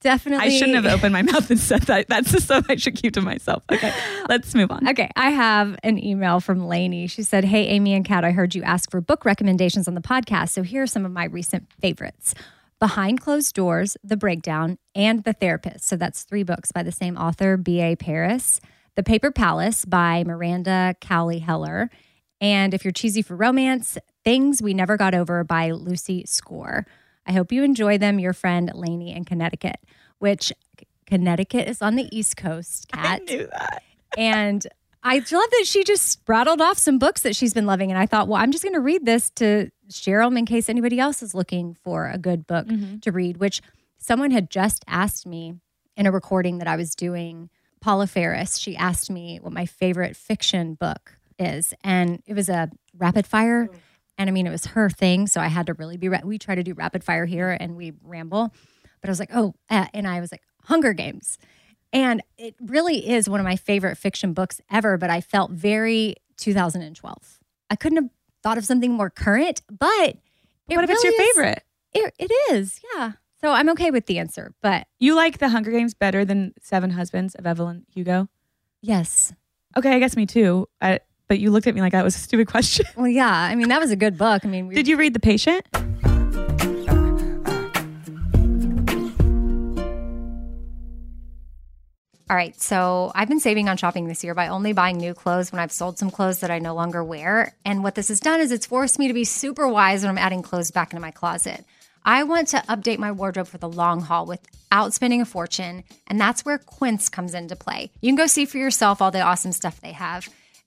Definitely. 0.00 0.46
I 0.46 0.48
shouldn't 0.48 0.82
have 0.82 0.86
opened 0.98 1.12
my 1.12 1.22
mouth 1.32 1.50
and 1.50 1.60
said 1.60 1.82
that. 1.82 2.08
That's 2.08 2.32
the 2.32 2.40
stuff 2.40 2.66
I 2.68 2.76
should 2.76 2.96
keep 2.96 3.12
to 3.14 3.20
myself. 3.20 3.62
Okay. 3.70 3.92
Let's 4.28 4.54
move 4.54 4.70
on. 4.70 4.88
Okay, 4.88 5.10
I 5.14 5.30
have 5.30 5.78
an 5.82 6.02
email 6.02 6.40
from 6.40 6.66
Lainey. 6.66 7.06
She 7.06 7.22
said, 7.22 7.44
Hey, 7.44 7.66
Amy 7.66 7.92
and 7.92 8.04
Kat, 8.04 8.24
I 8.24 8.30
heard 8.30 8.54
you 8.54 8.62
ask 8.62 8.90
for 8.90 9.00
book 9.00 9.24
recommendations 9.24 9.86
on 9.86 9.94
the 9.94 10.00
podcast. 10.00 10.50
So 10.50 10.62
here 10.62 10.82
are 10.82 10.86
some 10.86 11.04
of 11.04 11.12
my 11.12 11.24
recent 11.24 11.70
favorites 11.80 12.34
Behind 12.78 13.20
Closed 13.20 13.54
Doors, 13.54 13.98
The 14.02 14.16
Breakdown, 14.16 14.78
and 14.94 15.22
The 15.24 15.34
Therapist. 15.34 15.84
So 15.84 15.96
that's 15.96 16.22
three 16.22 16.44
books 16.44 16.72
by 16.72 16.82
the 16.82 16.92
same 16.92 17.18
author, 17.18 17.58
B.A. 17.58 17.94
Paris. 17.96 18.60
The 18.96 19.02
Paper 19.02 19.30
Palace 19.30 19.84
by 19.84 20.24
Miranda 20.24 20.94
Cowley 21.00 21.38
Heller. 21.38 21.90
And 22.40 22.72
if 22.72 22.84
you're 22.84 22.92
cheesy 22.92 23.22
for 23.22 23.36
romance, 23.36 23.98
Things 24.24 24.62
We 24.62 24.74
Never 24.74 24.96
Got 24.96 25.14
Over 25.14 25.44
by 25.44 25.70
Lucy 25.70 26.24
Score. 26.26 26.86
I 27.30 27.32
hope 27.32 27.52
you 27.52 27.62
enjoy 27.62 27.96
them, 27.96 28.18
your 28.18 28.32
friend 28.32 28.72
Lainey 28.74 29.14
in 29.14 29.24
Connecticut, 29.24 29.76
which 30.18 30.52
Connecticut 31.06 31.68
is 31.68 31.80
on 31.80 31.94
the 31.94 32.08
East 32.10 32.36
Coast, 32.36 32.88
Kat. 32.92 33.22
I 33.22 33.24
knew 33.32 33.46
that. 33.46 33.84
And 34.18 34.66
I 35.04 35.18
love 35.18 35.28
that 35.30 35.62
she 35.64 35.84
just 35.84 36.18
rattled 36.26 36.60
off 36.60 36.76
some 36.76 36.98
books 36.98 37.20
that 37.20 37.36
she's 37.36 37.54
been 37.54 37.66
loving. 37.66 37.92
And 37.92 38.00
I 38.00 38.06
thought, 38.06 38.26
well, 38.26 38.42
I'm 38.42 38.50
just 38.50 38.64
going 38.64 38.74
to 38.74 38.80
read 38.80 39.06
this 39.06 39.30
to 39.36 39.70
share 39.88 40.24
them 40.24 40.36
in 40.36 40.44
case 40.44 40.68
anybody 40.68 40.98
else 40.98 41.22
is 41.22 41.32
looking 41.32 41.76
for 41.84 42.08
a 42.08 42.18
good 42.18 42.48
book 42.48 42.66
mm-hmm. 42.66 42.98
to 42.98 43.12
read, 43.12 43.36
which 43.36 43.62
someone 43.98 44.32
had 44.32 44.50
just 44.50 44.84
asked 44.88 45.24
me 45.24 45.54
in 45.96 46.06
a 46.06 46.10
recording 46.10 46.58
that 46.58 46.66
I 46.66 46.74
was 46.74 46.96
doing. 46.96 47.48
Paula 47.80 48.08
Faris, 48.08 48.58
she 48.58 48.76
asked 48.76 49.08
me 49.08 49.38
what 49.40 49.52
my 49.52 49.66
favorite 49.66 50.16
fiction 50.16 50.74
book 50.74 51.12
is. 51.38 51.74
And 51.84 52.24
it 52.26 52.34
was 52.34 52.48
a 52.48 52.70
rapid 52.98 53.24
fire. 53.24 53.68
And 54.20 54.28
I 54.28 54.32
mean, 54.34 54.46
it 54.46 54.50
was 54.50 54.66
her 54.66 54.90
thing. 54.90 55.26
So 55.26 55.40
I 55.40 55.46
had 55.48 55.64
to 55.66 55.74
really 55.74 55.96
be, 55.96 56.10
ra- 56.10 56.20
we 56.22 56.38
try 56.38 56.54
to 56.54 56.62
do 56.62 56.74
rapid 56.74 57.02
fire 57.02 57.24
here 57.24 57.56
and 57.58 57.74
we 57.74 57.94
ramble. 58.04 58.52
But 59.00 59.08
I 59.08 59.10
was 59.10 59.18
like, 59.18 59.30
oh, 59.34 59.54
uh, 59.70 59.86
and 59.94 60.06
I 60.06 60.20
was 60.20 60.30
like, 60.30 60.42
Hunger 60.64 60.92
Games. 60.92 61.38
And 61.90 62.22
it 62.36 62.54
really 62.60 63.08
is 63.08 63.30
one 63.30 63.40
of 63.40 63.44
my 63.44 63.56
favorite 63.56 63.96
fiction 63.96 64.34
books 64.34 64.60
ever, 64.70 64.98
but 64.98 65.08
I 65.08 65.22
felt 65.22 65.52
very 65.52 66.16
2012. 66.36 67.38
I 67.70 67.76
couldn't 67.76 67.96
have 67.96 68.10
thought 68.42 68.58
of 68.58 68.66
something 68.66 68.92
more 68.92 69.08
current, 69.08 69.62
but 69.70 70.16
what 70.66 70.84
if 70.84 70.90
it's 70.90 71.02
your 71.02 71.12
really 71.12 71.24
is- 71.24 71.34
favorite? 71.36 71.62
It, 71.92 72.14
it 72.18 72.30
is, 72.52 72.80
yeah. 72.94 73.12
So 73.40 73.50
I'm 73.52 73.70
okay 73.70 73.90
with 73.90 74.04
the 74.04 74.18
answer, 74.18 74.52
but 74.60 74.86
You 74.98 75.14
like 75.14 75.38
The 75.38 75.48
Hunger 75.48 75.70
Games 75.70 75.94
better 75.94 76.26
than 76.26 76.52
Seven 76.60 76.90
Husbands 76.90 77.34
of 77.34 77.46
Evelyn 77.46 77.86
Hugo? 77.94 78.28
yes. 78.82 79.32
Okay, 79.76 79.94
I 79.94 79.98
guess 80.00 80.16
me 80.16 80.26
too. 80.26 80.66
I, 80.80 80.98
but 81.30 81.38
you 81.38 81.52
looked 81.52 81.68
at 81.68 81.76
me 81.76 81.80
like 81.80 81.92
that 81.92 82.02
was 82.02 82.16
a 82.16 82.18
stupid 82.18 82.48
question. 82.48 82.84
Well, 82.96 83.06
yeah. 83.06 83.30
I 83.30 83.54
mean, 83.54 83.68
that 83.68 83.78
was 83.78 83.92
a 83.92 83.96
good 83.96 84.18
book. 84.18 84.44
I 84.44 84.48
mean, 84.48 84.66
we, 84.66 84.74
Did 84.74 84.88
you 84.88 84.96
read 84.96 85.14
The 85.14 85.20
Patient? 85.20 85.64
All 92.28 92.36
right, 92.36 92.60
so 92.60 93.12
I've 93.14 93.28
been 93.28 93.38
saving 93.38 93.68
on 93.68 93.76
shopping 93.76 94.08
this 94.08 94.24
year 94.24 94.34
by 94.34 94.48
only 94.48 94.72
buying 94.72 94.96
new 94.96 95.14
clothes 95.14 95.52
when 95.52 95.60
I've 95.60 95.70
sold 95.70 95.98
some 95.98 96.10
clothes 96.10 96.40
that 96.40 96.50
I 96.50 96.58
no 96.58 96.74
longer 96.74 97.04
wear. 97.04 97.54
And 97.64 97.84
what 97.84 97.94
this 97.94 98.08
has 98.08 98.18
done 98.18 98.40
is 98.40 98.50
it's 98.50 98.66
forced 98.66 98.98
me 98.98 99.06
to 99.06 99.14
be 99.14 99.24
super 99.24 99.68
wise 99.68 100.02
when 100.02 100.10
I'm 100.10 100.18
adding 100.18 100.42
clothes 100.42 100.72
back 100.72 100.92
into 100.92 101.00
my 101.00 101.12
closet. 101.12 101.64
I 102.04 102.24
want 102.24 102.48
to 102.48 102.56
update 102.68 102.98
my 102.98 103.12
wardrobe 103.12 103.46
for 103.46 103.58
the 103.58 103.68
long 103.68 104.00
haul 104.00 104.26
without 104.26 104.94
spending 104.94 105.20
a 105.20 105.24
fortune, 105.24 105.84
and 106.08 106.20
that's 106.20 106.44
where 106.44 106.58
Quince 106.58 107.08
comes 107.08 107.34
into 107.34 107.54
play. 107.54 107.92
You 108.00 108.08
can 108.08 108.16
go 108.16 108.26
see 108.26 108.46
for 108.46 108.58
yourself 108.58 109.00
all 109.00 109.12
the 109.12 109.20
awesome 109.20 109.52
stuff 109.52 109.80
they 109.80 109.92
have. 109.92 110.28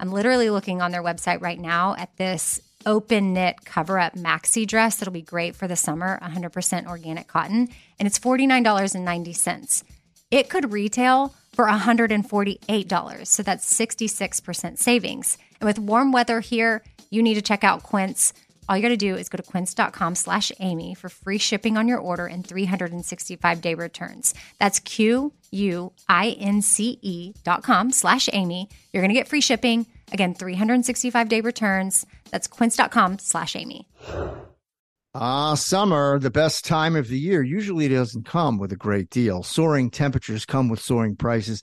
I'm 0.00 0.12
literally 0.12 0.50
looking 0.50 0.80
on 0.80 0.92
their 0.92 1.02
website 1.02 1.40
right 1.40 1.58
now 1.58 1.94
at 1.96 2.16
this 2.16 2.60
open 2.86 3.34
knit 3.34 3.64
cover 3.64 3.98
up 3.98 4.14
maxi 4.14 4.66
dress 4.66 4.96
that'll 4.96 5.12
be 5.12 5.22
great 5.22 5.56
for 5.56 5.66
the 5.66 5.76
summer, 5.76 6.18
100% 6.22 6.86
organic 6.86 7.26
cotton, 7.26 7.68
and 7.98 8.06
it's 8.06 8.18
$49.90. 8.18 9.84
It 10.30 10.48
could 10.48 10.72
retail 10.72 11.34
for 11.52 11.66
$148, 11.66 13.26
so 13.26 13.42
that's 13.42 13.72
66% 13.72 14.78
savings. 14.78 15.38
And 15.60 15.66
with 15.66 15.78
warm 15.78 16.12
weather 16.12 16.40
here, 16.40 16.82
you 17.10 17.22
need 17.22 17.34
to 17.34 17.42
check 17.42 17.64
out 17.64 17.82
Quince. 17.82 18.32
All 18.68 18.76
you 18.76 18.82
got 18.82 18.88
to 18.88 18.96
do 18.96 19.16
is 19.16 19.28
go 19.28 19.36
to 19.36 19.42
quince.com 19.42 20.14
slash 20.14 20.52
Amy 20.60 20.94
for 20.94 21.08
free 21.08 21.38
shipping 21.38 21.76
on 21.76 21.88
your 21.88 21.98
order 21.98 22.26
and 22.26 22.46
365 22.46 23.60
day 23.60 23.74
returns. 23.74 24.34
That's 24.58 24.78
Q 24.80 25.32
U 25.50 25.92
I 26.08 26.36
N 26.38 26.60
C 26.62 26.98
E 27.00 27.32
dot 27.44 27.62
com 27.62 27.92
slash 27.92 28.28
Amy. 28.32 28.68
You're 28.92 29.02
going 29.02 29.10
to 29.10 29.18
get 29.18 29.28
free 29.28 29.40
shipping. 29.40 29.86
Again, 30.12 30.34
365 30.34 31.28
day 31.28 31.40
returns. 31.40 32.06
That's 32.30 32.46
quince.com 32.46 33.18
slash 33.20 33.56
Amy. 33.56 33.88
Ah, 35.14 35.54
summer, 35.54 36.18
the 36.18 36.30
best 36.30 36.64
time 36.66 36.94
of 36.94 37.08
the 37.08 37.18
year, 37.18 37.42
usually 37.42 37.88
doesn't 37.88 38.26
come 38.26 38.58
with 38.58 38.72
a 38.72 38.76
great 38.76 39.08
deal. 39.08 39.42
Soaring 39.42 39.90
temperatures 39.90 40.44
come 40.44 40.68
with 40.68 40.80
soaring 40.80 41.16
prices, 41.16 41.62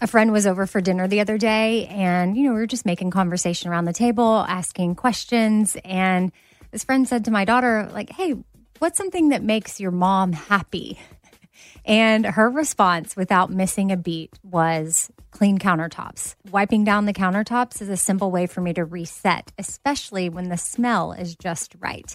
A 0.00 0.06
friend 0.06 0.32
was 0.32 0.46
over 0.46 0.66
for 0.66 0.80
dinner 0.80 1.08
the 1.08 1.20
other 1.20 1.38
day 1.38 1.86
and 1.86 2.36
you 2.36 2.44
know 2.44 2.52
we 2.52 2.58
were 2.58 2.66
just 2.66 2.84
making 2.84 3.10
conversation 3.10 3.70
around 3.70 3.86
the 3.86 3.92
table 3.92 4.44
asking 4.48 4.96
questions 4.96 5.76
and 5.84 6.30
this 6.72 6.84
friend 6.84 7.08
said 7.08 7.24
to 7.24 7.30
my 7.30 7.44
daughter 7.44 7.88
like 7.92 8.10
hey 8.10 8.34
what's 8.80 8.98
something 8.98 9.30
that 9.30 9.42
makes 9.42 9.80
your 9.80 9.92
mom 9.92 10.32
happy 10.32 10.98
and 11.86 12.26
her 12.26 12.50
response 12.50 13.16
without 13.16 13.50
missing 13.50 13.92
a 13.92 13.96
beat 13.96 14.38
was 14.42 15.10
clean 15.30 15.58
countertops 15.58 16.34
wiping 16.50 16.84
down 16.84 17.06
the 17.06 17.14
countertops 17.14 17.80
is 17.80 17.88
a 17.88 17.96
simple 17.96 18.30
way 18.30 18.46
for 18.46 18.60
me 18.60 18.74
to 18.74 18.84
reset 18.84 19.52
especially 19.58 20.28
when 20.28 20.48
the 20.48 20.58
smell 20.58 21.12
is 21.12 21.34
just 21.34 21.74
right 21.80 22.14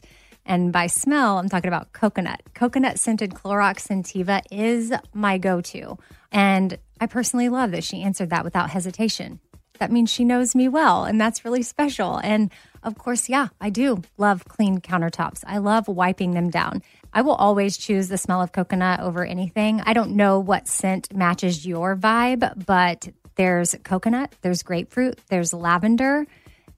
and 0.49 0.73
by 0.73 0.87
smell, 0.87 1.37
I'm 1.37 1.47
talking 1.47 1.67
about 1.67 1.93
coconut. 1.93 2.41
Coconut 2.55 2.97
scented 2.97 3.35
Clorox 3.35 3.87
Scentiva 3.87 4.41
is 4.49 4.91
my 5.13 5.37
go 5.37 5.61
to. 5.61 5.99
And 6.31 6.79
I 6.99 7.07
personally 7.07 7.49
love 7.49 7.71
that 7.71 7.83
she 7.83 8.01
answered 8.03 8.29
that 8.29 8.43
without 8.43 8.69
hesitation. 8.71 9.39
that 9.79 9.91
means 9.91 10.11
she 10.11 10.25
knows 10.25 10.55
me 10.55 10.67
well. 10.67 11.05
And 11.05 11.19
that's 11.19 11.45
really 11.45 11.63
special. 11.63 12.17
And 12.17 12.51
of 12.83 12.97
course, 12.97 13.29
yeah, 13.29 13.47
I 13.61 13.69
do 13.69 14.01
love 14.17 14.43
clean 14.45 14.81
countertops. 14.81 15.43
I 15.47 15.59
love 15.59 15.87
wiping 15.87 16.31
them 16.33 16.49
down. 16.49 16.83
I 17.13 17.21
will 17.21 17.35
always 17.35 17.77
choose 17.77 18.09
the 18.09 18.17
smell 18.17 18.41
of 18.41 18.51
coconut 18.51 18.99
over 18.99 19.23
anything. 19.25 19.81
I 19.85 19.93
don't 19.93 20.17
know 20.17 20.37
what 20.39 20.67
scent 20.67 21.13
matches 21.15 21.65
your 21.65 21.95
vibe, 21.95 22.65
but 22.65 23.07
there's 23.35 23.73
coconut, 23.83 24.35
there's 24.41 24.63
grapefruit, 24.63 25.17
there's 25.29 25.53
lavender. 25.53 26.27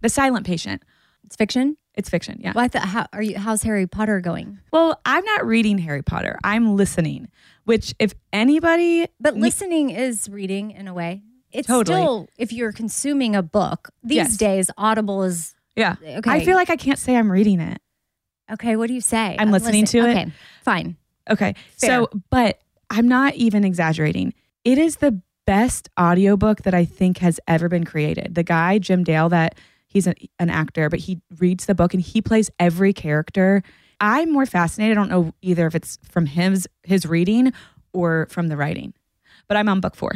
The 0.00 0.08
Silent 0.08 0.46
Patient. 0.46 0.82
It's 1.24 1.36
fiction. 1.36 1.76
It's 1.94 2.08
fiction, 2.08 2.38
yeah. 2.40 2.52
Well, 2.54 2.64
I 2.64 2.68
thought, 2.68 2.84
how 2.84 3.06
are 3.12 3.20
you? 3.22 3.36
How's 3.38 3.62
Harry 3.64 3.86
Potter 3.86 4.20
going? 4.20 4.60
Well, 4.72 5.00
I'm 5.04 5.24
not 5.24 5.44
reading 5.46 5.78
Harry 5.78 6.02
Potter. 6.02 6.38
I'm 6.44 6.76
listening, 6.76 7.28
which 7.64 7.92
if 7.98 8.14
anybody 8.32 9.08
But 9.20 9.34
listening 9.36 9.90
is 9.90 10.28
reading 10.28 10.70
in 10.70 10.86
a 10.88 10.94
way. 10.94 11.22
It's 11.50 11.66
Totally. 11.66 11.98
still 12.00 12.28
if 12.38 12.52
you're 12.52 12.72
consuming 12.72 13.34
a 13.34 13.42
book 13.42 13.88
these 14.04 14.16
Yes. 14.16 14.36
days. 14.36 14.70
Audible 14.78 15.22
is 15.24 15.54
yeah. 15.76 15.96
okay. 16.02 16.30
I 16.30 16.44
feel 16.44 16.54
like 16.56 16.70
I 16.70 16.76
can't 16.76 16.98
say 16.98 17.16
I'm 17.16 17.32
reading 17.32 17.58
it. 17.60 17.80
okay. 18.52 18.76
What 18.76 18.86
do 18.86 18.94
you 18.94 19.00
say? 19.00 19.34
I'm 19.38 19.50
listening 19.50 19.84
to 19.86 19.98
it. 19.98 20.10
Okay, 20.10 20.32
fine. 20.62 20.96
Okay. 21.28 21.54
Fair. 21.78 21.90
So, 21.90 22.08
but 22.30 22.60
I'm 22.90 23.08
not 23.08 23.34
even 23.34 23.64
exaggerating. 23.64 24.34
It 24.64 24.78
is 24.78 24.96
the 24.96 25.20
best 25.46 25.88
audiobook 25.98 26.62
that 26.62 26.74
I 26.74 26.84
think 26.84 27.18
has 27.18 27.40
ever 27.48 27.68
been 27.68 27.84
created. 27.84 28.34
The 28.34 28.42
guy, 28.44 28.78
Jim 28.78 29.02
Dale, 29.02 29.28
that 29.30 29.56
he's 29.88 30.06
a, 30.06 30.14
an 30.38 30.50
actor, 30.50 30.88
but 30.88 31.00
he 31.00 31.20
reads 31.38 31.66
the 31.66 31.74
book 31.74 31.92
and 31.94 32.02
he 32.02 32.22
plays 32.22 32.50
every 32.60 32.92
character. 32.92 33.62
I'm 34.00 34.30
more 34.32 34.46
fascinated. 34.46 34.96
I 34.96 35.00
don't 35.00 35.10
know 35.10 35.34
either 35.42 35.66
if 35.66 35.74
it's 35.74 35.98
from 36.08 36.26
his 36.26 36.68
his 36.84 37.04
reading 37.04 37.52
or 37.92 38.28
from 38.30 38.48
the 38.48 38.56
writing. 38.56 38.94
But 39.48 39.56
I'm 39.56 39.68
on 39.68 39.80
book 39.80 39.96
4. 39.96 40.12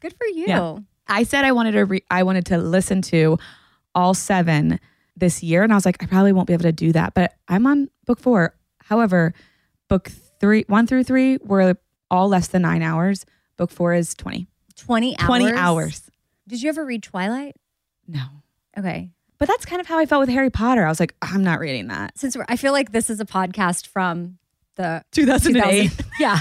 Good 0.00 0.14
for 0.16 0.26
you. 0.28 0.44
Yeah. 0.46 0.78
I 1.08 1.24
said 1.24 1.44
I 1.44 1.52
wanted 1.52 1.72
to 1.72 1.84
re- 1.84 2.04
I 2.10 2.22
wanted 2.22 2.46
to 2.46 2.58
listen 2.58 3.02
to 3.02 3.38
all 3.94 4.14
7 4.14 4.80
this 5.16 5.42
year 5.42 5.62
and 5.62 5.72
I 5.72 5.76
was 5.76 5.84
like 5.84 6.02
I 6.02 6.06
probably 6.06 6.32
won't 6.32 6.46
be 6.46 6.52
able 6.52 6.62
to 6.64 6.72
do 6.72 6.92
that, 6.92 7.14
but 7.14 7.34
I'm 7.48 7.66
on 7.66 7.90
book 8.06 8.20
4. 8.20 8.54
However, 8.84 9.34
book 9.88 10.10
3 10.40 10.64
1 10.68 10.86
through 10.86 11.04
3 11.04 11.38
were 11.44 11.76
all 12.10 12.28
less 12.28 12.48
than 12.48 12.62
9 12.62 12.82
hours. 12.82 13.26
Book 13.56 13.70
4 13.70 13.94
is 13.94 14.14
20. 14.14 14.46
20 14.76 15.18
hours. 15.18 15.26
20 15.26 15.52
hours. 15.52 16.10
Did 16.48 16.62
you 16.62 16.68
ever 16.68 16.84
read 16.84 17.02
Twilight? 17.02 17.56
No. 18.06 18.24
Okay. 18.78 19.10
But 19.38 19.48
that's 19.48 19.66
kind 19.66 19.80
of 19.80 19.86
how 19.86 19.98
I 19.98 20.06
felt 20.06 20.20
with 20.20 20.30
Harry 20.30 20.50
Potter. 20.50 20.84
I 20.86 20.88
was 20.88 21.00
like, 21.00 21.14
I'm 21.20 21.44
not 21.44 21.60
reading 21.60 21.88
that. 21.88 22.18
Since 22.18 22.36
we're, 22.36 22.46
I 22.48 22.56
feel 22.56 22.72
like 22.72 22.92
this 22.92 23.10
is 23.10 23.20
a 23.20 23.24
podcast 23.26 23.86
from 23.86 24.38
the 24.76 25.02
2008. 25.12 25.90
2000 25.90 26.06
yeah. 26.20 26.40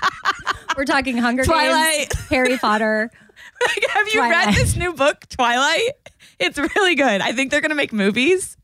we're 0.76 0.84
talking 0.84 1.16
Hunger 1.16 1.44
Twilight. 1.44 2.10
Games, 2.10 2.28
Harry 2.28 2.58
Potter. 2.58 3.10
like, 3.66 3.90
Have 3.90 4.08
you 4.12 4.20
read 4.20 4.54
this 4.54 4.76
new 4.76 4.92
book, 4.92 5.26
Twilight? 5.28 5.92
It's 6.38 6.58
really 6.58 6.94
good. 6.94 7.20
I 7.20 7.32
think 7.32 7.50
they're 7.50 7.60
going 7.60 7.70
to 7.70 7.74
make 7.74 7.92
movies. 7.92 8.56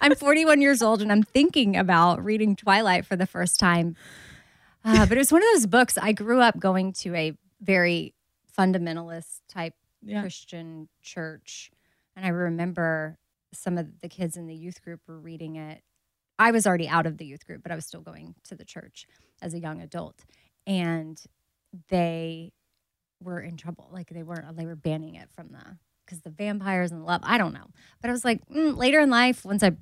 I'm 0.00 0.14
41 0.14 0.60
years 0.60 0.82
old 0.82 1.02
and 1.02 1.12
I'm 1.12 1.22
thinking 1.22 1.76
about 1.76 2.24
reading 2.24 2.56
Twilight 2.56 3.04
for 3.06 3.16
the 3.16 3.26
first 3.26 3.60
time. 3.60 3.96
Uh, 4.84 5.04
but 5.06 5.16
it 5.16 5.20
was 5.20 5.32
one 5.32 5.42
of 5.42 5.48
those 5.54 5.66
books. 5.66 5.98
I 5.98 6.12
grew 6.12 6.40
up 6.40 6.58
going 6.58 6.92
to 6.94 7.14
a 7.14 7.32
very 7.60 8.14
fundamentalist 8.56 9.40
type 9.48 9.74
Yeah. 10.02 10.20
Christian 10.22 10.88
church. 11.02 11.70
And 12.18 12.26
I 12.26 12.30
remember 12.30 13.16
some 13.54 13.78
of 13.78 14.00
the 14.00 14.08
kids 14.08 14.36
in 14.36 14.48
the 14.48 14.54
youth 14.54 14.82
group 14.82 15.00
were 15.06 15.20
reading 15.20 15.54
it. 15.54 15.82
I 16.36 16.50
was 16.50 16.66
already 16.66 16.88
out 16.88 17.06
of 17.06 17.16
the 17.16 17.24
youth 17.24 17.46
group, 17.46 17.62
but 17.62 17.70
I 17.70 17.76
was 17.76 17.86
still 17.86 18.00
going 18.00 18.34
to 18.48 18.56
the 18.56 18.64
church 18.64 19.06
as 19.40 19.54
a 19.54 19.60
young 19.60 19.80
adult. 19.80 20.24
And 20.66 21.22
they 21.88 22.52
were 23.22 23.40
in 23.40 23.56
trouble. 23.56 23.88
Like 23.92 24.10
they 24.10 24.24
weren't, 24.24 24.56
they 24.56 24.66
were 24.66 24.74
banning 24.74 25.14
it 25.14 25.28
from 25.30 25.50
the, 25.52 25.76
because 26.04 26.20
the 26.22 26.30
vampires 26.30 26.90
and 26.90 27.04
love, 27.06 27.20
I 27.22 27.38
don't 27.38 27.54
know. 27.54 27.66
But 28.02 28.10
I 28.10 28.12
was 28.12 28.24
like, 28.24 28.44
mm, 28.48 28.76
later 28.76 28.98
in 29.00 29.10
life, 29.10 29.44
once 29.44 29.62
I 29.62 29.76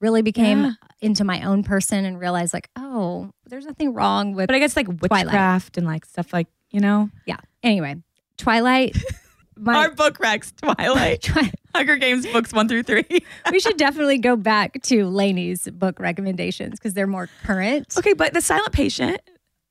really 0.00 0.22
became 0.22 0.62
Yeah. 0.64 0.72
into 1.00 1.24
my 1.24 1.42
own 1.44 1.64
person 1.64 2.04
and 2.04 2.20
realized, 2.20 2.54
like, 2.54 2.70
oh, 2.76 3.30
there's 3.46 3.66
nothing 3.66 3.92
wrong 3.94 4.34
with 4.34 4.46
But 4.46 4.54
I 4.54 4.60
guess 4.60 4.76
like 4.76 4.86
witchcraft 4.88 5.76
and 5.76 5.86
like 5.88 6.04
stuff 6.04 6.32
like, 6.32 6.46
you 6.70 6.80
know, 6.80 7.10
yeah. 7.26 7.38
Anyway, 7.64 7.96
Twilight. 8.38 8.96
My, 9.56 9.74
our 9.74 9.90
book 9.90 10.18
Rex, 10.20 10.52
Twilight, 10.52 11.20
Twi- 11.22 11.52
Hunger 11.74 11.96
Games 11.96 12.26
books 12.26 12.52
one 12.52 12.68
through 12.68 12.82
three. 12.84 13.04
we 13.50 13.60
should 13.60 13.76
definitely 13.76 14.18
go 14.18 14.36
back 14.36 14.80
to 14.82 15.06
Lainey's 15.06 15.68
book 15.70 15.98
recommendations 16.00 16.78
because 16.78 16.94
they're 16.94 17.06
more 17.06 17.28
current. 17.44 17.94
okay, 17.98 18.12
but 18.12 18.34
The 18.34 18.40
Silent 18.40 18.72
Patient. 18.72 19.20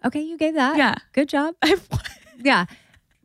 Okay, 0.05 0.21
you 0.21 0.37
gave 0.37 0.53
that. 0.55 0.77
Yeah. 0.77 0.95
Good 1.13 1.29
job. 1.29 1.55
Yeah. 2.41 2.67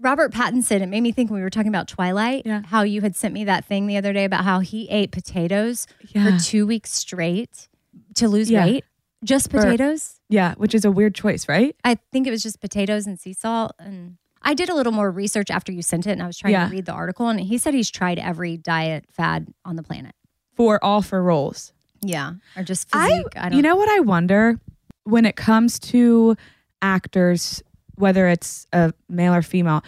Robert 0.00 0.32
Pattinson, 0.32 0.80
it 0.82 0.86
made 0.88 1.00
me 1.02 1.12
think 1.12 1.30
when 1.30 1.38
we 1.38 1.44
were 1.44 1.50
talking 1.50 1.68
about 1.68 1.86
Twilight, 1.86 2.42
Yeah. 2.44 2.62
how 2.66 2.82
you 2.82 3.00
had 3.00 3.14
sent 3.14 3.32
me 3.32 3.44
that 3.44 3.64
thing 3.64 3.86
the 3.86 3.96
other 3.96 4.12
day 4.12 4.24
about 4.24 4.42
how 4.42 4.58
he 4.58 4.88
ate 4.90 5.12
potatoes 5.12 5.86
Yeah. 6.08 6.36
for 6.36 6.44
two 6.44 6.66
weeks 6.66 6.92
straight 6.92 7.68
to 8.16 8.28
lose 8.28 8.50
Yeah. 8.50 8.66
weight. 8.66 8.84
Just 9.22 9.50
potatoes? 9.50 10.20
yeah, 10.28 10.54
which 10.56 10.74
is 10.74 10.84
a 10.84 10.90
weird 10.90 11.14
choice, 11.14 11.48
right? 11.48 11.76
I 11.84 11.96
think 12.12 12.26
it 12.26 12.30
was 12.32 12.42
just 12.42 12.60
potatoes 12.60 13.06
and 13.06 13.18
sea 13.20 13.32
salt. 13.34 13.72
And 13.78 14.16
I 14.44 14.54
did 14.54 14.68
a 14.68 14.74
little 14.74 14.92
more 14.92 15.10
research 15.10 15.50
after 15.50 15.72
you 15.72 15.82
sent 15.82 16.06
it 16.06 16.12
and 16.12 16.22
I 16.22 16.26
was 16.26 16.38
trying 16.38 16.52
Yeah. 16.52 16.66
to 16.66 16.70
read 16.70 16.84
the 16.86 16.92
article. 16.92 17.28
And 17.28 17.40
he 17.40 17.58
said 17.58 17.74
he's 17.74 17.90
tried 17.90 18.18
every 18.18 18.56
diet 18.56 19.06
fad 19.10 19.48
on 19.64 19.76
the 19.76 19.82
planet. 19.82 20.14
For 20.54 20.82
all 20.84 21.02
for 21.02 21.22
roles. 21.22 21.72
Yeah. 22.02 22.34
Or 22.56 22.62
just 22.62 22.88
I, 22.92 23.08
physique. 23.08 23.26
I, 23.36 23.48
don't 23.48 23.56
you 23.56 23.62
know 23.62 23.76
what 23.76 23.88
I 23.88 24.00
wonder 24.00 24.60
when 25.04 25.24
it 25.24 25.34
comes 25.36 25.78
to 25.80 26.36
actors, 26.82 27.62
whether 27.96 28.28
it's 28.28 28.66
a 28.72 28.92
male 29.08 29.34
or 29.34 29.42
female, 29.42 29.82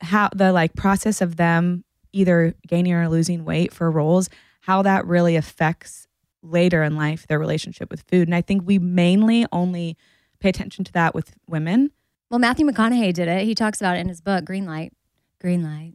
how 0.00 0.30
the 0.34 0.52
like 0.52 0.74
process 0.74 1.20
of 1.20 1.36
them 1.36 1.84
either 2.12 2.54
gaining 2.66 2.94
or 2.94 3.08
losing 3.08 3.44
weight 3.44 3.72
for 3.72 3.90
roles, 3.90 4.30
how 4.62 4.82
that 4.82 5.06
really 5.06 5.36
affects 5.36 6.06
later 6.42 6.82
in 6.82 6.96
life 6.96 7.26
their 7.26 7.38
relationship 7.38 7.90
with 7.90 8.02
food. 8.02 8.26
And 8.28 8.34
I 8.34 8.40
think 8.40 8.62
we 8.64 8.78
mainly 8.78 9.44
only 9.52 9.96
pay 10.40 10.48
attention 10.48 10.84
to 10.84 10.92
that 10.92 11.14
with 11.14 11.34
women. 11.46 11.90
Well, 12.30 12.38
Matthew 12.40 12.66
McConaughey 12.66 13.12
did 13.14 13.28
it. 13.28 13.44
He 13.44 13.54
talks 13.54 13.80
about 13.80 13.96
it 13.96 14.00
in 14.00 14.08
his 14.08 14.20
book, 14.20 14.44
Green 14.44 14.66
Light. 14.66 14.92
Green 15.40 15.62
Light. 15.62 15.94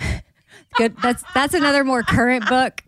Good. 0.76 0.96
That's 1.02 1.22
that's 1.34 1.54
another 1.54 1.84
more 1.84 2.02
current 2.02 2.48
book. 2.48 2.82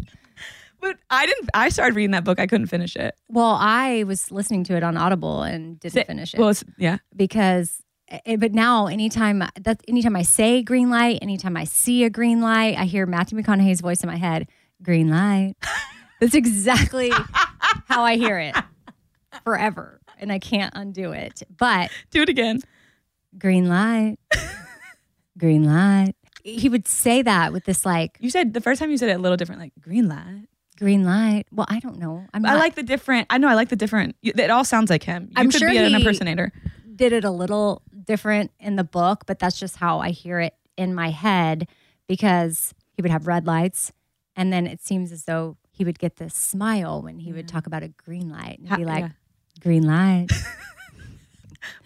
But 0.80 0.96
I 1.10 1.26
didn't. 1.26 1.48
I 1.54 1.70
started 1.70 1.96
reading 1.96 2.12
that 2.12 2.24
book. 2.24 2.38
I 2.38 2.46
couldn't 2.46 2.66
finish 2.66 2.94
it. 2.96 3.14
Well, 3.28 3.56
I 3.58 4.04
was 4.04 4.30
listening 4.30 4.64
to 4.64 4.76
it 4.76 4.82
on 4.82 4.96
Audible 4.96 5.42
and 5.42 5.78
didn't 5.80 6.06
finish 6.06 6.34
it 6.34 6.40
Well, 6.40 6.50
it's, 6.50 6.62
yeah. 6.76 6.98
because. 7.16 7.82
eh, 8.08 8.36
But 8.36 8.52
now, 8.52 8.86
anytime 8.86 9.42
that 9.60 9.82
anytime 9.88 10.14
I 10.16 10.22
say 10.22 10.62
green 10.62 10.88
light, 10.90 11.18
anytime 11.22 11.56
I 11.56 11.64
see 11.64 12.04
a 12.04 12.10
green 12.10 12.40
light, 12.40 12.76
I 12.78 12.84
hear 12.84 13.06
Matthew 13.06 13.38
McConaughey's 13.38 13.80
voice 13.80 14.02
in 14.02 14.08
my 14.08 14.16
head. 14.16 14.48
Green 14.82 15.08
light. 15.08 15.54
That's 16.20 16.34
exactly 16.34 17.10
how 17.86 18.02
I 18.02 18.16
hear 18.16 18.38
it 18.38 18.54
forever, 19.44 20.00
and 20.18 20.30
I 20.32 20.38
can't 20.38 20.72
undo 20.76 21.12
it. 21.12 21.42
But 21.56 21.90
Do 22.10 22.22
it 22.22 22.28
again. 22.28 22.60
green 23.38 23.68
light, 23.68 24.16
green 25.38 25.64
light. 25.64 26.14
He 26.44 26.68
would 26.68 26.88
say 26.88 27.22
that 27.22 27.52
with 27.52 27.64
this 27.64 27.84
like 27.84 28.16
You 28.20 28.30
said 28.30 28.54
the 28.54 28.60
first 28.60 28.80
time 28.80 28.90
you 28.90 28.96
said 28.96 29.08
it 29.10 29.14
a 29.14 29.18
little 29.18 29.36
different, 29.36 29.60
like 29.60 29.72
green 29.80 30.08
light. 30.08 30.46
green 30.78 31.04
light. 31.04 31.44
Well, 31.52 31.66
I 31.68 31.80
don't 31.80 31.98
know. 31.98 32.24
I'm 32.32 32.44
I 32.46 32.50
not- 32.52 32.58
like 32.58 32.74
the 32.74 32.82
different. 32.82 33.26
I 33.30 33.38
know. 33.38 33.48
I 33.48 33.54
like 33.54 33.68
the 33.68 33.76
different. 33.76 34.16
It 34.22 34.50
all 34.50 34.64
sounds 34.64 34.90
like 34.90 35.02
him. 35.02 35.24
You 35.30 35.34
I'm 35.36 35.50
could 35.50 35.58
sure 35.60 35.70
be 35.70 35.76
an 35.76 35.88
he- 35.88 35.94
impersonator. 35.94 36.52
did 36.94 37.12
it 37.12 37.24
a 37.24 37.30
little 37.30 37.82
different 38.04 38.50
in 38.60 38.76
the 38.76 38.84
book, 38.84 39.24
but 39.26 39.38
that's 39.38 39.58
just 39.58 39.76
how 39.76 39.98
I 39.98 40.10
hear 40.10 40.40
it 40.40 40.54
in 40.76 40.94
my 40.94 41.10
head 41.10 41.68
because 42.06 42.72
he 42.92 43.02
would 43.02 43.10
have 43.10 43.26
red 43.26 43.46
lights, 43.46 43.92
and 44.36 44.52
then 44.52 44.66
it 44.66 44.80
seems 44.80 45.12
as 45.12 45.24
though 45.24 45.56
he 45.70 45.84
would 45.84 45.98
get 45.98 46.16
this 46.16 46.34
smile 46.34 47.02
when 47.02 47.18
he 47.20 47.32
would 47.32 47.46
talk 47.46 47.66
about 47.66 47.82
a 47.82 47.88
green 47.88 48.30
light 48.30 48.58
and 48.58 48.68
Ha- 48.68 48.76
be 48.76 48.84
like, 48.84 49.04
yeah. 49.04 49.10
"Green 49.60 49.86
light." 49.86 50.28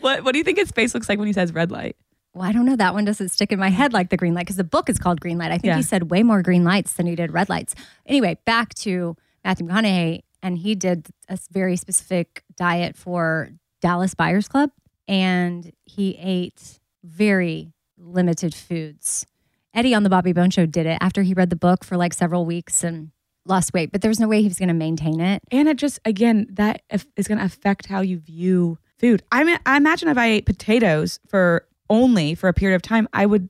What 0.00 0.24
What 0.24 0.32
do 0.32 0.38
you 0.38 0.44
think 0.44 0.58
his 0.58 0.70
face 0.70 0.94
looks 0.94 1.08
like 1.08 1.18
when 1.18 1.26
he 1.26 1.32
says 1.32 1.52
red 1.52 1.70
light? 1.70 1.96
well, 2.34 2.44
I 2.44 2.52
don't 2.52 2.64
know. 2.64 2.76
That 2.76 2.94
one 2.94 3.04
doesn't 3.04 3.28
stick 3.28 3.52
in 3.52 3.58
my 3.58 3.68
head 3.68 3.92
like 3.92 4.08
the 4.08 4.16
green 4.16 4.32
light 4.34 4.42
because 4.46 4.56
the 4.56 4.64
book 4.64 4.88
is 4.88 4.98
called 4.98 5.20
Green 5.20 5.36
Light. 5.38 5.50
I 5.52 5.58
think 5.58 5.64
Yeah. 5.66 5.76
he 5.76 5.82
said 5.82 6.10
way 6.10 6.22
more 6.22 6.40
green 6.42 6.64
lights 6.64 6.94
than 6.94 7.06
he 7.06 7.14
did 7.14 7.30
red 7.32 7.48
lights. 7.50 7.74
Anyway, 8.06 8.38
back 8.46 8.72
to 8.76 9.16
Matthew 9.44 9.66
McConaughey, 9.66 10.22
and 10.42 10.56
he 10.58 10.74
did 10.74 11.08
a 11.28 11.38
very 11.50 11.76
specific 11.76 12.42
diet 12.56 12.96
for 12.96 13.50
Dallas 13.82 14.14
Buyers 14.14 14.48
Club, 14.48 14.70
and 15.06 15.72
he 15.84 16.16
ate 16.18 16.80
very 17.04 17.74
limited 17.98 18.54
foods. 18.54 19.26
Eddie 19.74 19.94
on 19.94 20.02
the 20.02 20.10
Bobby 20.10 20.32
Bones 20.32 20.54
Show 20.54 20.64
did 20.66 20.86
it 20.86 20.96
after 21.02 21.22
he 21.22 21.34
read 21.34 21.50
the 21.50 21.56
book 21.56 21.84
for 21.84 21.96
like 21.98 22.14
several 22.14 22.46
weeks 22.46 22.82
and 22.82 23.10
lost 23.44 23.72
weight, 23.74 23.90
but 23.92 24.00
there 24.02 24.08
was 24.08 24.20
no 24.20 24.28
way 24.28 24.40
he 24.42 24.48
was 24.48 24.58
going 24.58 24.68
to 24.68 24.74
maintain 24.74 25.20
it. 25.20 25.42
And 25.50 25.68
it 25.68 25.76
just 25.76 25.98
again 26.04 26.46
that 26.50 26.82
is 27.16 27.28
going 27.28 27.38
to 27.38 27.44
affect 27.44 27.86
how 27.86 28.00
you 28.00 28.18
view 28.18 28.78
food. 28.98 29.22
I 29.32 29.44
mean, 29.44 29.58
I 29.66 29.76
imagine 29.76 30.08
if 30.08 30.18
I 30.18 30.26
ate 30.26 30.46
potatoes 30.46 31.18
for 31.28 31.66
only 31.90 32.34
for 32.34 32.48
a 32.48 32.52
period 32.52 32.76
of 32.76 32.82
time, 32.82 33.08
I 33.12 33.26
would 33.26 33.48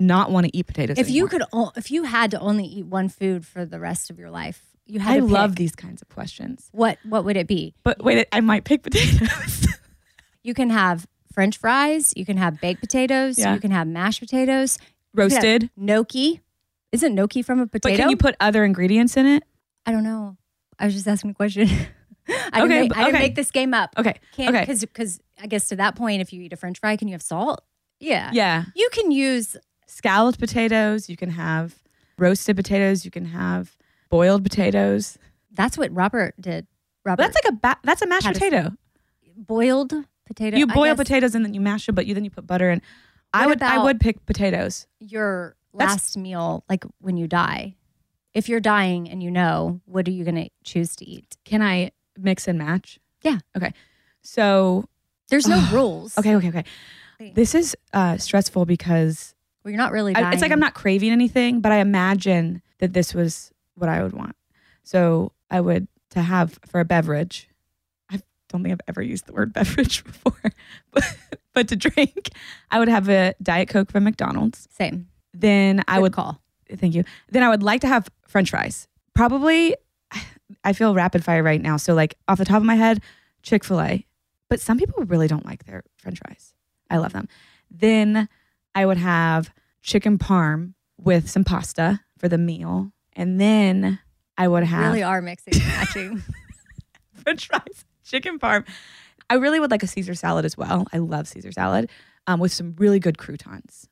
not 0.00 0.30
want 0.30 0.46
to 0.46 0.56
eat 0.56 0.66
potatoes. 0.66 0.98
If 0.98 1.10
you 1.10 1.28
could, 1.28 1.42
o- 1.52 1.72
if 1.76 1.90
you 1.90 2.04
had 2.04 2.30
to 2.32 2.40
only 2.40 2.64
eat 2.64 2.86
one 2.86 3.08
food 3.08 3.46
for 3.46 3.64
the 3.64 3.78
rest 3.78 4.10
of 4.10 4.18
your 4.18 4.30
life, 4.30 4.62
you 4.86 4.98
had 5.00 5.14
I 5.16 5.18
to 5.20 5.26
love 5.26 5.56
these 5.56 5.74
kinds 5.74 6.02
of 6.02 6.08
questions. 6.08 6.68
What 6.72 6.98
what 7.04 7.24
would 7.24 7.36
it 7.36 7.46
be? 7.46 7.74
But 7.84 8.02
wait, 8.02 8.26
I 8.32 8.40
might 8.40 8.64
pick 8.64 8.82
potatoes. 8.82 9.66
You 10.46 10.52
can 10.52 10.68
have 10.68 11.06
French 11.32 11.56
fries. 11.56 12.12
You 12.16 12.26
can 12.26 12.36
have 12.36 12.60
baked 12.60 12.80
potatoes. 12.80 13.38
Yeah. 13.38 13.54
You 13.54 13.60
can 13.60 13.70
have 13.70 13.88
mashed 13.88 14.20
potatoes. 14.20 14.78
You 15.14 15.22
can 15.22 15.30
have 15.30 15.42
Roasted. 15.42 15.70
gnocchi. 15.76 16.40
Isn't 16.94 17.14
gnocchi 17.14 17.42
from 17.42 17.60
a 17.60 17.66
potato? 17.66 17.96
But 17.96 18.00
can 18.00 18.10
you 18.10 18.16
put 18.16 18.34
other 18.40 18.64
ingredients 18.64 19.16
in 19.16 19.26
it? 19.26 19.42
I 19.86 19.92
don't 19.92 20.04
know. 20.04 20.36
I 20.78 20.86
was 20.86 20.94
just 20.94 21.06
asking 21.06 21.30
a 21.30 21.34
question. 21.34 21.68
I, 22.28 22.62
Okay, 22.62 22.68
didn't, 22.68 22.68
make, 22.88 22.96
I 22.96 23.04
didn't 23.04 23.20
make 23.20 23.34
this 23.34 23.50
game 23.50 23.74
up. 23.74 23.94
Okay. 23.98 24.14
Can 24.32 24.48
okay. 24.48 24.60
because 24.60 24.80
because 24.80 25.20
I 25.42 25.46
guess 25.46 25.68
to 25.68 25.76
that 25.76 25.94
point, 25.94 26.22
if 26.22 26.32
you 26.32 26.40
eat 26.42 26.52
a 26.52 26.56
French 26.56 26.78
fry, 26.80 26.96
can 26.96 27.06
you 27.08 27.12
have 27.14 27.22
salt? 27.22 27.62
Yeah. 28.00 28.30
Yeah. 28.32 28.64
You 28.74 28.88
can 28.92 29.10
use 29.10 29.56
Scalloped 29.86 30.38
potatoes. 30.40 31.10
You 31.10 31.16
can 31.16 31.30
have 31.30 31.74
roasted 32.18 32.56
potatoes. 32.56 33.04
You 33.04 33.10
can 33.10 33.26
have 33.26 33.76
boiled 34.08 34.42
potatoes. 34.42 35.18
that's 35.52 35.76
what 35.76 35.92
Robert 35.94 36.34
did. 36.40 36.66
Robert 37.04 37.22
That's 37.22 37.36
like 37.44 37.52
a 37.52 37.56
ba- 37.56 37.80
that's 37.84 38.00
a 38.02 38.06
mashed 38.06 38.24
Had 38.26 38.36
a- 38.36 38.38
potato. 38.38 38.72
boiled 39.36 39.92
potato. 40.26 40.56
You 40.56 40.66
boil 40.66 40.94
potatoes 40.96 41.34
and 41.34 41.44
then 41.44 41.52
you 41.54 41.60
mash 41.60 41.86
them, 41.86 41.94
but 41.94 42.06
you 42.06 42.14
then 42.14 42.24
you 42.24 42.30
put 42.30 42.46
butter 42.46 42.70
in. 42.70 42.80
I 43.32 43.46
What 43.46 43.60
would 43.60 43.62
I 43.62 43.82
would 43.82 44.00
pick 44.00 44.24
potatoes. 44.26 44.86
Your 45.00 45.56
last 45.74 46.16
meal, 46.16 46.64
like 46.68 46.84
when 47.00 47.16
you 47.16 47.26
die, 47.26 47.76
if 48.32 48.48
you're 48.48 48.60
dying 48.60 49.08
and 49.08 49.22
you 49.22 49.30
know, 49.30 49.80
what 49.84 50.08
are 50.08 50.12
you 50.12 50.24
going 50.24 50.36
to 50.36 50.48
choose 50.64 50.96
to 50.96 51.04
eat? 51.04 51.36
Can 51.44 51.62
I 51.62 51.92
mix 52.18 52.48
and 52.48 52.58
match? 52.58 52.98
Yeah. 53.22 53.38
Okay. 53.56 53.72
So 54.22 54.84
There's 55.28 55.46
no 55.46 55.64
rules. 55.72 56.16
okay, 56.18 56.36
okay, 56.36 56.48
okay. 56.48 56.64
Wait. 57.20 57.34
This 57.34 57.54
is 57.54 57.76
uh, 57.92 58.16
stressful 58.16 58.66
because 58.66 59.34
Well, 59.64 59.70
you're 59.70 59.78
not 59.78 59.92
really 59.92 60.14
dying. 60.14 60.26
I, 60.26 60.32
it's 60.32 60.42
like 60.42 60.52
I'm 60.52 60.60
not 60.60 60.74
craving 60.74 61.10
anything, 61.10 61.60
but 61.60 61.72
I 61.72 61.76
imagine 61.78 62.62
that 62.78 62.92
this 62.92 63.14
was 63.14 63.52
what 63.74 63.88
I 63.88 64.02
would 64.02 64.12
want. 64.12 64.36
So 64.82 65.32
I 65.50 65.60
would 65.60 65.86
to 66.10 66.22
have 66.22 66.58
for 66.66 66.80
a 66.80 66.84
beverage. 66.84 67.48
I 68.10 68.20
don't 68.48 68.62
think 68.62 68.72
I've 68.72 68.80
ever 68.88 69.02
used 69.02 69.26
the 69.26 69.32
word 69.32 69.52
beverage 69.54 70.04
before, 70.04 70.52
but, 70.92 71.16
but 71.52 71.68
to 71.68 71.76
drink, 71.76 72.30
I 72.70 72.78
would 72.78 72.88
have 72.88 73.08
a 73.08 73.34
diet 73.42 73.68
coke 73.68 73.90
from 73.90 74.04
McDonald's. 74.04 74.68
Same. 74.70 75.08
Then 75.34 75.82
I 75.88 75.98
would 75.98 76.12
call. 76.12 76.40
thank 76.76 76.94
you. 76.94 77.04
Then 77.30 77.42
I 77.42 77.48
would 77.48 77.62
like 77.62 77.80
to 77.82 77.88
have 77.88 78.08
French 78.26 78.50
fries. 78.50 78.88
Probably, 79.14 79.76
I 80.64 80.72
feel 80.72 80.94
rapid 80.94 81.24
fire 81.24 81.42
right 81.42 81.60
now. 81.60 81.76
So 81.76 81.94
like 81.94 82.16
off 82.28 82.38
the 82.38 82.44
top 82.44 82.58
of 82.58 82.64
my 82.64 82.76
head, 82.76 83.02
Chick 83.42 83.64
Fil 83.64 83.80
A. 83.80 84.06
But 84.48 84.60
some 84.60 84.78
people 84.78 85.04
really 85.04 85.26
don't 85.26 85.44
like 85.44 85.64
their 85.64 85.82
French 85.96 86.18
fries. 86.18 86.54
I 86.90 86.98
love 86.98 87.12
them. 87.12 87.28
Then 87.70 88.28
I 88.74 88.86
would 88.86 88.98
have 88.98 89.52
chicken 89.82 90.18
parm 90.18 90.74
with 90.98 91.28
some 91.28 91.44
pasta 91.44 92.00
for 92.18 92.28
the 92.28 92.38
meal, 92.38 92.92
and 93.14 93.40
then 93.40 93.98
I 94.38 94.48
would 94.48 94.64
have 94.64 94.86
Really 94.86 95.02
are 95.02 95.20
mixing 95.20 95.54
and 95.54 95.66
matching. 95.66 96.22
French 97.24 97.46
fries, 97.46 97.84
chicken 98.04 98.38
parm. 98.38 98.66
I 99.30 99.34
really 99.34 99.58
would 99.58 99.70
like 99.70 99.82
a 99.82 99.86
Caesar 99.86 100.14
salad 100.14 100.44
as 100.44 100.56
well. 100.56 100.86
I 100.92 100.98
love 100.98 101.26
Caesar 101.28 101.50
salad 101.52 101.90
um, 102.26 102.40
with 102.40 102.52
some 102.52 102.74
really 102.78 103.00
good 103.00 103.18
croutons. 103.18 103.88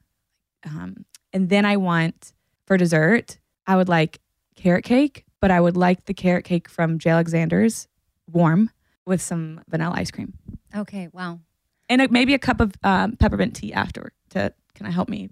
Um, 0.64 1.04
and 1.32 1.48
then 1.48 1.64
I 1.64 1.76
want 1.76 2.32
for 2.66 2.76
dessert, 2.76 3.38
I 3.66 3.76
would 3.76 3.88
like 3.88 4.20
carrot 4.56 4.84
cake, 4.84 5.24
but 5.40 5.50
I 5.50 5.60
would 5.60 5.76
like 5.76 6.04
the 6.04 6.14
carrot 6.14 6.44
cake 6.44 6.68
from 6.68 6.98
J. 6.98 7.10
Alexander's 7.10 7.88
warm 8.30 8.70
with 9.06 9.20
some 9.20 9.60
vanilla 9.68 9.94
ice 9.96 10.10
cream 10.10 10.32
okay. 10.76 11.08
Wow. 11.12 11.40
and 11.88 12.02
a, 12.02 12.08
maybe 12.08 12.34
a 12.34 12.38
cup 12.38 12.60
of 12.60 12.72
um, 12.84 13.16
peppermint 13.16 13.56
tea 13.56 13.72
after 13.72 14.12
to 14.30 14.52
kind 14.74 14.88
of 14.88 14.94
help 14.94 15.08
me 15.08 15.28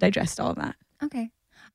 digest 0.00 0.40
all 0.40 0.50
of 0.50 0.56
that. 0.56 0.74
Okay. 1.02 1.30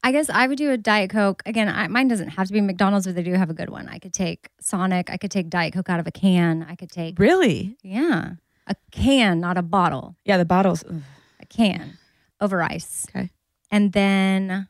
I 0.06 0.12
guess 0.12 0.30
I 0.30 0.48
would 0.48 0.58
do 0.58 0.72
a 0.72 0.78
Diet 0.78 1.10
Coke. 1.12 1.44
Again, 1.46 1.70
I, 1.70 1.88
mine 1.88 2.08
doesn't 2.10 2.30
have 2.30 2.48
to 2.48 2.54
be 2.54 2.60
McDonald's, 2.60 3.06
but 3.06 3.16
they 3.16 3.24
do 3.24 3.34
have 3.34 3.50
a 3.50 3.54
good 3.54 3.70
one. 3.70 3.88
I 3.88 4.00
could 4.00 4.14
take 4.14 4.50
Sonic. 4.60 5.10
I 5.10 5.16
could 5.18 5.32
take 5.32 5.50
Diet 5.50 5.74
Coke 5.74 5.90
out 5.90 6.00
of 6.02 6.08
a 6.08 6.12
can. 6.12 6.66
I 6.68 6.76
could 6.76 6.92
take, 6.92 7.18
Really? 7.20 7.78
yeah, 7.84 8.32
a 8.68 8.76
can, 8.92 9.40
not 9.40 9.58
a 9.58 9.62
bottle, 9.62 10.16
Yeah, 10.26 10.38
the 10.38 10.46
bottles. 10.46 10.84
ugh. 10.90 11.02
a 11.40 11.46
can 11.46 11.98
over 12.44 12.62
ice. 12.62 13.08
Okay. 13.10 13.32
And 13.72 13.94
then 13.94 14.68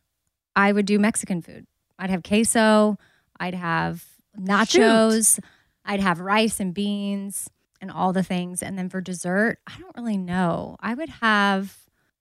I 0.55 0.71
would 0.71 0.86
do 0.86 0.99
Mexican 0.99 1.41
food. 1.41 1.65
I'd 1.99 2.09
have 2.09 2.23
queso. 2.23 2.97
I'd 3.39 3.55
have 3.55 4.05
nachos. 4.39 5.39
I'd 5.83 5.99
have 5.99 6.19
rice 6.19 6.59
and 6.59 6.73
beans 6.73 7.49
and 7.81 7.91
all 7.91 8.13
the 8.13 8.23
things. 8.23 8.63
And 8.63 8.77
then 8.77 8.88
for 8.88 9.01
dessert, 9.01 9.57
I 9.67 9.77
don't 9.79 9.95
really 9.97 10.17
know. 10.17 10.77
I 10.79 10.93
would 10.93 11.09
have 11.09 11.77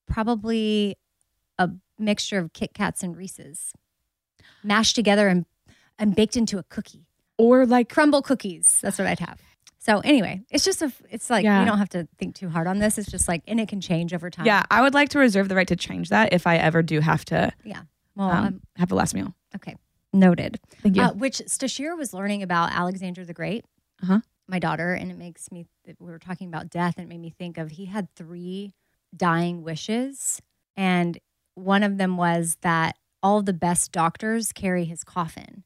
probably 0.09 0.97
a 1.59 1.71
mixture 1.99 2.39
of 2.39 2.53
Kit 2.53 2.75
Kats 2.75 3.03
and 3.03 3.17
Reese's 3.17 3.73
mashed 4.65 4.97
together 4.97 5.29
and, 5.29 5.47
and 5.99 6.17
baked 6.17 6.37
into 6.37 6.59
a 6.59 6.65
cookie. 6.65 7.07
Or 7.39 7.67
like 7.67 7.93
Crumbl 7.93 8.25
cookies. 8.25 8.79
That's 8.83 8.99
what 8.99 9.07
I'd 9.07 9.21
have. 9.21 9.41
So 9.85 9.99
anyway, 10.05 10.43
it's 10.49 10.65
just 10.65 10.81
a, 10.81 10.93
it's 11.11 11.29
like, 11.29 11.43
Yeah. 11.43 11.59
you 11.59 11.67
don't 11.67 11.79
have 11.79 11.89
to 11.91 12.07
think 12.17 12.37
too 12.37 12.49
hard 12.49 12.69
on 12.69 12.79
this. 12.79 12.99
It's 12.99 13.11
just 13.11 13.27
like, 13.27 13.43
and 13.49 13.59
it 13.59 13.69
can 13.69 13.81
change 13.81 14.15
over 14.15 14.31
time. 14.31 14.47
yeah, 14.47 14.63
I 14.71 14.81
would 14.81 14.95
like 14.95 15.09
to 15.09 15.19
reserve 15.19 15.49
the 15.49 15.57
right 15.57 15.67
to 15.67 15.75
change 15.75 16.09
that 16.11 16.33
if 16.33 16.47
I 16.47 16.57
ever 16.57 16.83
do 16.85 17.01
have 17.01 17.25
to 17.27 17.51
Yeah, 17.65 17.83
Well, 18.15 18.31
um, 18.31 18.45
um, 18.47 18.61
have 18.77 18.89
the 18.91 18.95
last 18.95 19.13
meal. 19.13 19.35
okay. 19.57 19.75
Noted. 20.13 20.61
Thank 20.83 20.95
you. 20.97 21.03
Uh, 21.03 21.13
which 21.15 21.39
Stashir 21.49 21.97
was 21.99 22.15
learning 22.15 22.45
about 22.45 22.71
Alexander 22.71 23.25
the 23.25 23.33
Great, 23.35 23.65
Uh-huh. 24.05 24.21
my 24.47 24.61
daughter, 24.61 24.93
and 24.95 25.11
it 25.11 25.17
makes 25.19 25.51
me. 25.51 25.67
We 25.99 26.11
were 26.13 26.19
talking 26.21 26.47
about 26.49 26.69
death, 26.71 26.95
and 26.99 27.07
it 27.07 27.09
made 27.09 27.21
me 27.21 27.31
think 27.31 27.59
of 27.59 27.73
he 27.73 27.87
had 27.87 28.15
three 28.15 28.75
dying 29.17 29.63
wishes, 29.65 30.41
and 30.77 31.19
one 31.55 31.83
of 31.83 31.97
them 31.99 32.17
was 32.17 32.57
that 32.61 32.97
all 33.23 33.43
the 33.43 33.53
best 33.55 33.91
doctors 33.91 34.53
carry 34.53 34.85
his 34.85 35.03
coffin, 35.03 35.65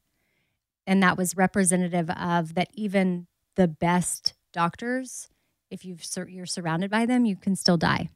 and 0.87 1.03
that 1.03 1.17
was 1.17 1.35
representative 1.37 2.09
of 2.09 2.55
that 2.55 2.69
even 2.73 3.27
the 3.57 3.67
best 3.67 4.35
doctors, 4.53 5.27
if 5.69 5.83
you've 5.83 6.05
sur- 6.05 6.29
you're 6.29 6.45
surrounded 6.45 6.89
by 6.89 7.05
them, 7.05 7.25
you 7.25 7.35
can 7.35 7.55
still 7.55 7.75
die. 7.75 8.09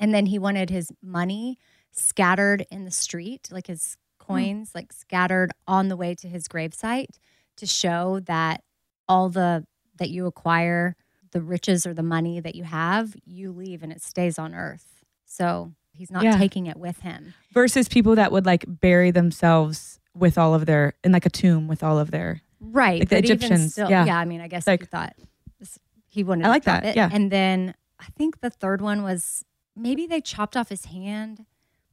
And 0.00 0.12
then 0.12 0.26
he 0.26 0.38
wanted 0.38 0.70
his 0.70 0.90
money 1.00 1.58
scattered 1.92 2.66
in 2.70 2.84
the 2.84 2.90
street, 2.90 3.48
like 3.52 3.68
his 3.68 3.96
hmm. 4.20 4.26
coins, 4.26 4.72
like 4.74 4.92
scattered 4.92 5.52
on 5.68 5.88
the 5.88 5.96
way 5.96 6.14
to 6.16 6.28
his 6.28 6.48
gravesite 6.48 7.18
to 7.56 7.66
show 7.66 8.20
that 8.24 8.64
all 9.08 9.28
the 9.28 9.64
that 9.96 10.10
you 10.10 10.26
acquire, 10.26 10.96
the 11.30 11.40
riches 11.40 11.86
or 11.86 11.94
the 11.94 12.02
money 12.02 12.40
that 12.40 12.56
you 12.56 12.64
have, 12.64 13.14
you 13.24 13.52
leave 13.52 13.82
and 13.84 13.92
it 13.92 14.02
stays 14.02 14.40
on 14.40 14.54
earth. 14.54 15.04
So 15.24 15.72
he's 15.92 16.10
not 16.10 16.24
Yeah. 16.24 16.36
taking 16.36 16.66
it 16.66 16.76
with 16.76 17.00
him. 17.00 17.34
Versus 17.52 17.86
people 17.86 18.16
that 18.16 18.32
would 18.32 18.44
like 18.44 18.64
bury 18.66 19.12
themselves 19.12 20.00
with 20.14 20.36
all 20.36 20.52
of 20.54 20.66
their 20.66 20.94
in 21.04 21.12
like 21.12 21.26
a 21.26 21.30
tomb 21.30 21.68
with 21.68 21.84
all 21.84 21.98
of 21.98 22.10
their 22.10 22.42
Right. 22.64 23.00
Like 23.00 23.08
the 23.10 23.18
Egyptians, 23.18 23.72
Still, 23.72 23.90
yeah. 23.90 24.04
yeah. 24.06 24.18
I 24.18 24.24
mean, 24.24 24.40
I 24.40 24.48
guess 24.48 24.66
Like- 24.66 24.80
you 24.80 24.86
thought 24.86 25.14
this, 25.58 25.78
he 26.08 26.24
wanted 26.24 26.46
I 26.46 26.48
like 26.48 26.64
that, 26.64 26.84
it. 26.84 26.96
yeah. 26.96 27.08
And 27.12 27.30
then 27.30 27.74
I 28.00 28.06
think 28.16 28.40
the 28.40 28.50
third 28.50 28.80
one 28.80 29.02
was 29.02 29.44
maybe 29.76 30.06
they 30.06 30.20
chopped 30.20 30.56
off 30.56 30.68
his 30.68 30.86
hand, 30.86 31.44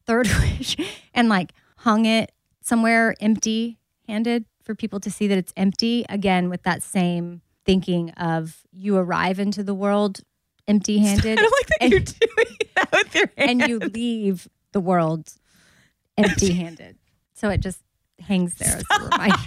third 0.06 0.28
wish, 0.40 0.76
and 1.14 1.30
like 1.30 1.54
hung 1.78 2.06
it 2.06 2.32
somewhere 2.62 3.16
empty 3.20 3.80
handed 4.08 4.46
for 4.64 4.76
people 4.76 5.00
to 5.00 5.10
see 5.12 5.28
that 5.28 5.38
it's 5.38 5.54
empty. 5.58 6.06
Again, 6.10 6.50
with 6.50 6.64
that 6.64 6.84
same 6.84 7.42
thinking 7.66 8.10
of 8.12 8.62
you 8.72 8.98
arrive 8.98 9.40
into 9.40 9.64
the 9.64 9.74
world 9.74 10.22
empty 10.68 11.00
I 11.04 11.08
handed 11.08 11.38
don't 11.38 11.52
like 11.52 11.68
that 11.68 11.78
and- 11.82 11.92
you're 11.92 12.00
doing 12.00 12.58
that 12.76 12.92
with 12.92 13.16
your 13.16 13.30
hand. 13.38 13.62
and 13.62 13.70
you 13.70 13.80
leave 13.80 14.48
the 14.72 14.80
world 14.80 15.34
empty 16.18 16.54
handed. 16.54 16.98
So 17.34 17.50
it 17.50 17.60
just 17.62 17.82
hangs 18.20 18.54
there 18.56 18.78
as 18.78 18.84
a 18.92 19.04
reminder. 19.04 19.38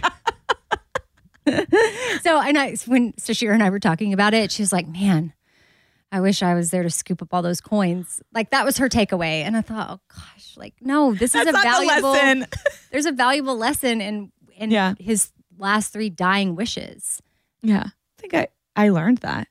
so 2.23 2.41
and 2.41 2.59
I 2.59 2.77
when 2.87 3.13
Sashira 3.15 3.53
and 3.55 3.63
I 3.63 3.71
were 3.71 3.81
talking 3.81 4.13
about 4.13 4.35
it, 4.35 4.51
she 4.51 4.63
was 4.63 4.73
like, 4.73 4.87
Man, 4.89 5.33
I 6.13 6.21
wish 6.21 6.43
I 6.43 6.55
was 6.55 6.71
there 6.71 6.83
to 6.83 6.91
scoop 6.91 7.23
up 7.23 7.33
all 7.33 7.43
those 7.43 7.61
coins. 7.61 8.23
Like 8.33 8.51
that 8.51 8.65
was 8.65 8.79
her 8.79 8.89
takeaway. 8.89 9.43
And 9.43 9.57
I 9.57 9.61
thought, 9.61 9.91
oh 9.91 10.01
gosh, 10.15 10.57
like, 10.57 10.75
no, 10.81 11.15
this 11.15 11.33
That's 11.33 11.49
is 11.49 11.51
a 11.51 11.53
not 11.53 11.65
the 11.65 11.71
valuable 11.71 12.11
lesson. 12.13 12.47
there's 12.93 13.07
a 13.07 13.13
valuable 13.13 13.57
lesson 13.57 14.01
in 14.01 14.33
in 14.57 14.71
Yeah. 14.71 14.95
his 14.99 15.31
last 15.59 15.93
three 15.93 16.11
dying 16.11 16.55
wishes. 16.57 17.21
Yeah. 17.63 17.85
I 17.87 18.21
think 18.21 18.35
I, 18.35 18.49
I 18.77 18.89
learned 18.91 19.19
that. 19.19 19.49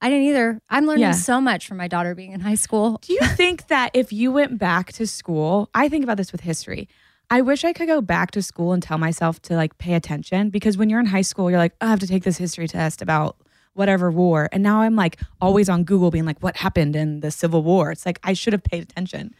I 0.00 0.10
didn't 0.10 0.26
either. 0.26 0.60
I'm 0.70 0.86
learning 0.86 1.02
Yeah. 1.02 1.12
so 1.12 1.40
much 1.40 1.66
from 1.66 1.76
my 1.76 1.88
daughter 1.88 2.14
being 2.14 2.32
in 2.32 2.40
high 2.40 2.54
school. 2.54 2.98
Do 3.02 3.12
you 3.12 3.20
think 3.36 3.66
that 3.66 3.90
if 3.94 4.12
you 4.12 4.30
went 4.30 4.58
back 4.58 4.92
to 4.94 5.06
school, 5.06 5.68
I 5.74 5.88
think 5.88 6.04
about 6.04 6.16
this 6.16 6.30
with 6.32 6.40
history. 6.42 6.88
I 7.30 7.42
wish 7.42 7.64
I 7.64 7.72
could 7.72 7.88
go 7.88 8.00
back 8.00 8.30
to 8.32 8.42
school 8.42 8.72
and 8.72 8.82
tell 8.82 8.98
myself 8.98 9.40
to 9.42 9.54
like 9.54 9.76
pay 9.78 9.94
attention 9.94 10.50
because 10.50 10.76
when 10.78 10.88
you're 10.88 11.00
in 11.00 11.06
high 11.06 11.22
school, 11.22 11.50
you're 11.50 11.58
like, 11.58 11.74
"Oh, 11.80 11.86
I 11.86 11.90
have 11.90 12.00
to 12.00 12.06
take 12.06 12.24
this 12.24 12.38
history 12.38 12.68
test 12.68 13.02
about 13.02 13.36
whatever 13.78 14.10
war. 14.10 14.48
And 14.50 14.62
now 14.62 14.80
I'm 14.80 14.96
like 14.96 15.20
always 15.40 15.68
on 15.68 15.84
Google 15.84 16.10
being 16.10 16.24
like, 16.24 16.42
what 16.42 16.56
happened 16.56 16.96
in 16.96 17.20
the 17.20 17.30
Civil 17.30 17.62
War? 17.62 17.92
It's 17.92 18.04
like 18.04 18.18
I 18.24 18.32
should 18.32 18.52
have 18.52 18.64
paid 18.64 18.82
attention. 18.82 19.34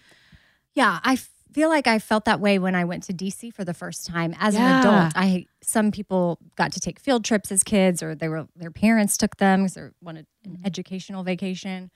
Yeah, 0.74 1.00
I 1.02 1.18
feel 1.52 1.68
like 1.68 1.88
I 1.88 1.98
felt 1.98 2.24
that 2.26 2.38
way 2.38 2.60
when 2.60 2.76
I 2.76 2.84
went 2.84 3.02
to 3.04 3.12
DC 3.12 3.52
for 3.52 3.64
the 3.64 3.74
first 3.74 4.06
time 4.06 4.36
as 4.38 4.54
Yeah. 4.54 4.80
an 4.80 4.80
adult. 4.80 5.12
I 5.16 5.46
some 5.60 5.90
people 5.90 6.38
got 6.54 6.72
to 6.72 6.80
take 6.80 7.00
field 7.00 7.24
trips 7.24 7.50
as 7.50 7.64
kids, 7.64 8.00
or 8.00 8.14
they 8.14 8.28
were 8.28 8.46
their 8.54 8.70
parents 8.70 9.16
took 9.16 9.38
them 9.38 9.62
because 9.62 9.74
they 9.74 9.88
wanted 10.00 10.26
an 10.44 10.52
mm-hmm. 10.52 10.66
educational 10.66 11.24
vacation. 11.24 11.90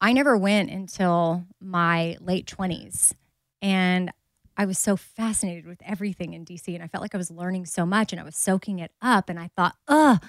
I 0.00 0.12
never 0.12 0.36
went 0.36 0.70
until 0.70 1.46
my 1.60 2.16
late 2.20 2.46
twenties, 2.46 3.12
and 3.60 4.12
I 4.56 4.66
was 4.66 4.78
so 4.78 4.96
fascinated 4.96 5.66
with 5.66 5.80
everything 5.84 6.34
in 6.34 6.44
DC, 6.44 6.74
and 6.74 6.82
I 6.84 6.88
felt 6.88 7.02
like 7.02 7.14
I 7.14 7.18
was 7.18 7.30
learning 7.30 7.66
so 7.66 7.86
much, 7.86 8.12
and 8.12 8.20
I 8.20 8.24
was 8.24 8.36
soaking 8.36 8.78
it 8.80 8.92
up. 9.00 9.28
And 9.28 9.38
I 9.38 9.48
thought, 9.56 9.76
ugh, 9.88 10.22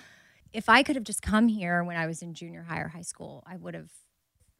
if 0.53 0.69
I 0.69 0.83
could 0.83 0.95
have 0.95 1.03
just 1.05 1.21
come 1.21 1.47
here 1.49 1.83
when 1.83 1.97
I 1.97 2.07
was 2.07 2.21
in 2.21 2.33
junior 2.33 2.63
high 2.63 2.79
or 2.79 2.88
high 2.89 3.01
school, 3.01 3.43
I 3.45 3.57
would 3.57 3.73
have. 3.75 3.89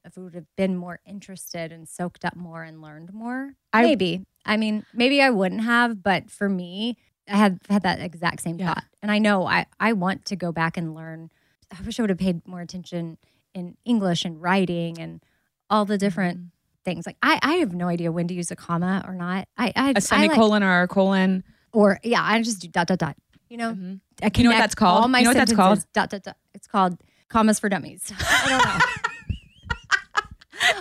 If 0.06 0.18
I 0.18 0.22
would 0.22 0.36
have 0.36 0.54
been 0.58 0.76
more 0.76 1.00
interested 1.06 1.72
and 1.72 1.88
soaked 1.88 2.26
up 2.26 2.36
more 2.36 2.64
and 2.64 2.82
learned 2.82 3.14
more, 3.14 3.54
I- 3.72 3.84
maybe. 3.84 4.26
I 4.46 4.58
mean, 4.58 4.86
maybe 4.94 5.22
I 5.22 5.30
wouldn't 5.30 5.62
have, 5.62 6.04
but 6.04 6.30
for 6.30 6.50
me, 6.50 6.98
I 7.30 7.38
had 7.38 7.60
had 7.70 7.84
that 7.84 8.02
exact 8.02 8.42
same 8.42 8.60
Yeah. 8.60 8.74
thought. 8.74 8.84
And 9.02 9.10
I 9.10 9.20
know 9.20 9.46
I 9.48 9.66
I 9.80 9.94
want 9.94 10.26
to 10.26 10.36
go 10.36 10.52
back 10.52 10.76
and 10.76 10.94
learn. 10.94 11.32
I 11.72 11.82
wish 11.84 12.00
I 12.00 12.04
would 12.04 12.10
have 12.10 12.20
paid 12.20 12.46
more 12.46 12.60
attention 12.60 13.18
in 13.54 13.78
English 13.86 14.26
and 14.26 14.42
writing 14.42 15.00
and 15.00 15.24
all 15.70 15.86
the 15.86 15.98
different 15.98 16.38
Mm-hmm. 16.40 16.48
Things. 16.86 17.06
Like 17.06 17.18
I 17.24 17.40
I 17.42 17.54
have 17.56 17.74
no 17.74 17.88
idea 17.88 18.12
when 18.12 18.28
to 18.28 18.34
use 18.34 18.52
a 18.52 18.56
comma 18.56 19.04
or 19.08 19.14
not. 19.16 19.48
I 19.58 19.68
I, 19.68 19.68
A 19.68 19.74
I 19.76 19.92
like, 19.94 20.04
semicolon 20.04 20.64
or 20.64 20.82
a 20.84 20.88
colon. 20.88 21.44
or 21.72 22.00
yeah, 22.04 22.22
I 22.24 22.42
just 22.42 22.62
do 22.62 22.68
dot 22.68 22.88
dot 22.88 23.00
dot. 23.00 23.16
You 23.50 23.58
know, 23.58 23.74
Mhm. 23.74 24.00
I 24.24 24.32
You 24.36 24.44
know 24.46 24.50
what 24.52 24.58
that's 24.60 24.76
called? 24.76 25.02
All 25.02 25.08
my 25.08 25.20
You 25.20 25.26
know 25.26 25.30
what 25.32 25.38
that's 25.38 25.52
sentences, 25.52 25.86
Dot 25.94 26.10
dot 26.10 26.24
dot. 26.24 26.38
It's 26.54 26.68
called 26.68 26.98
commas 27.30 27.60
for 27.60 27.70
dummies. 27.70 28.12
I 28.20 28.50
don't 28.50 28.66
know. 28.66 28.86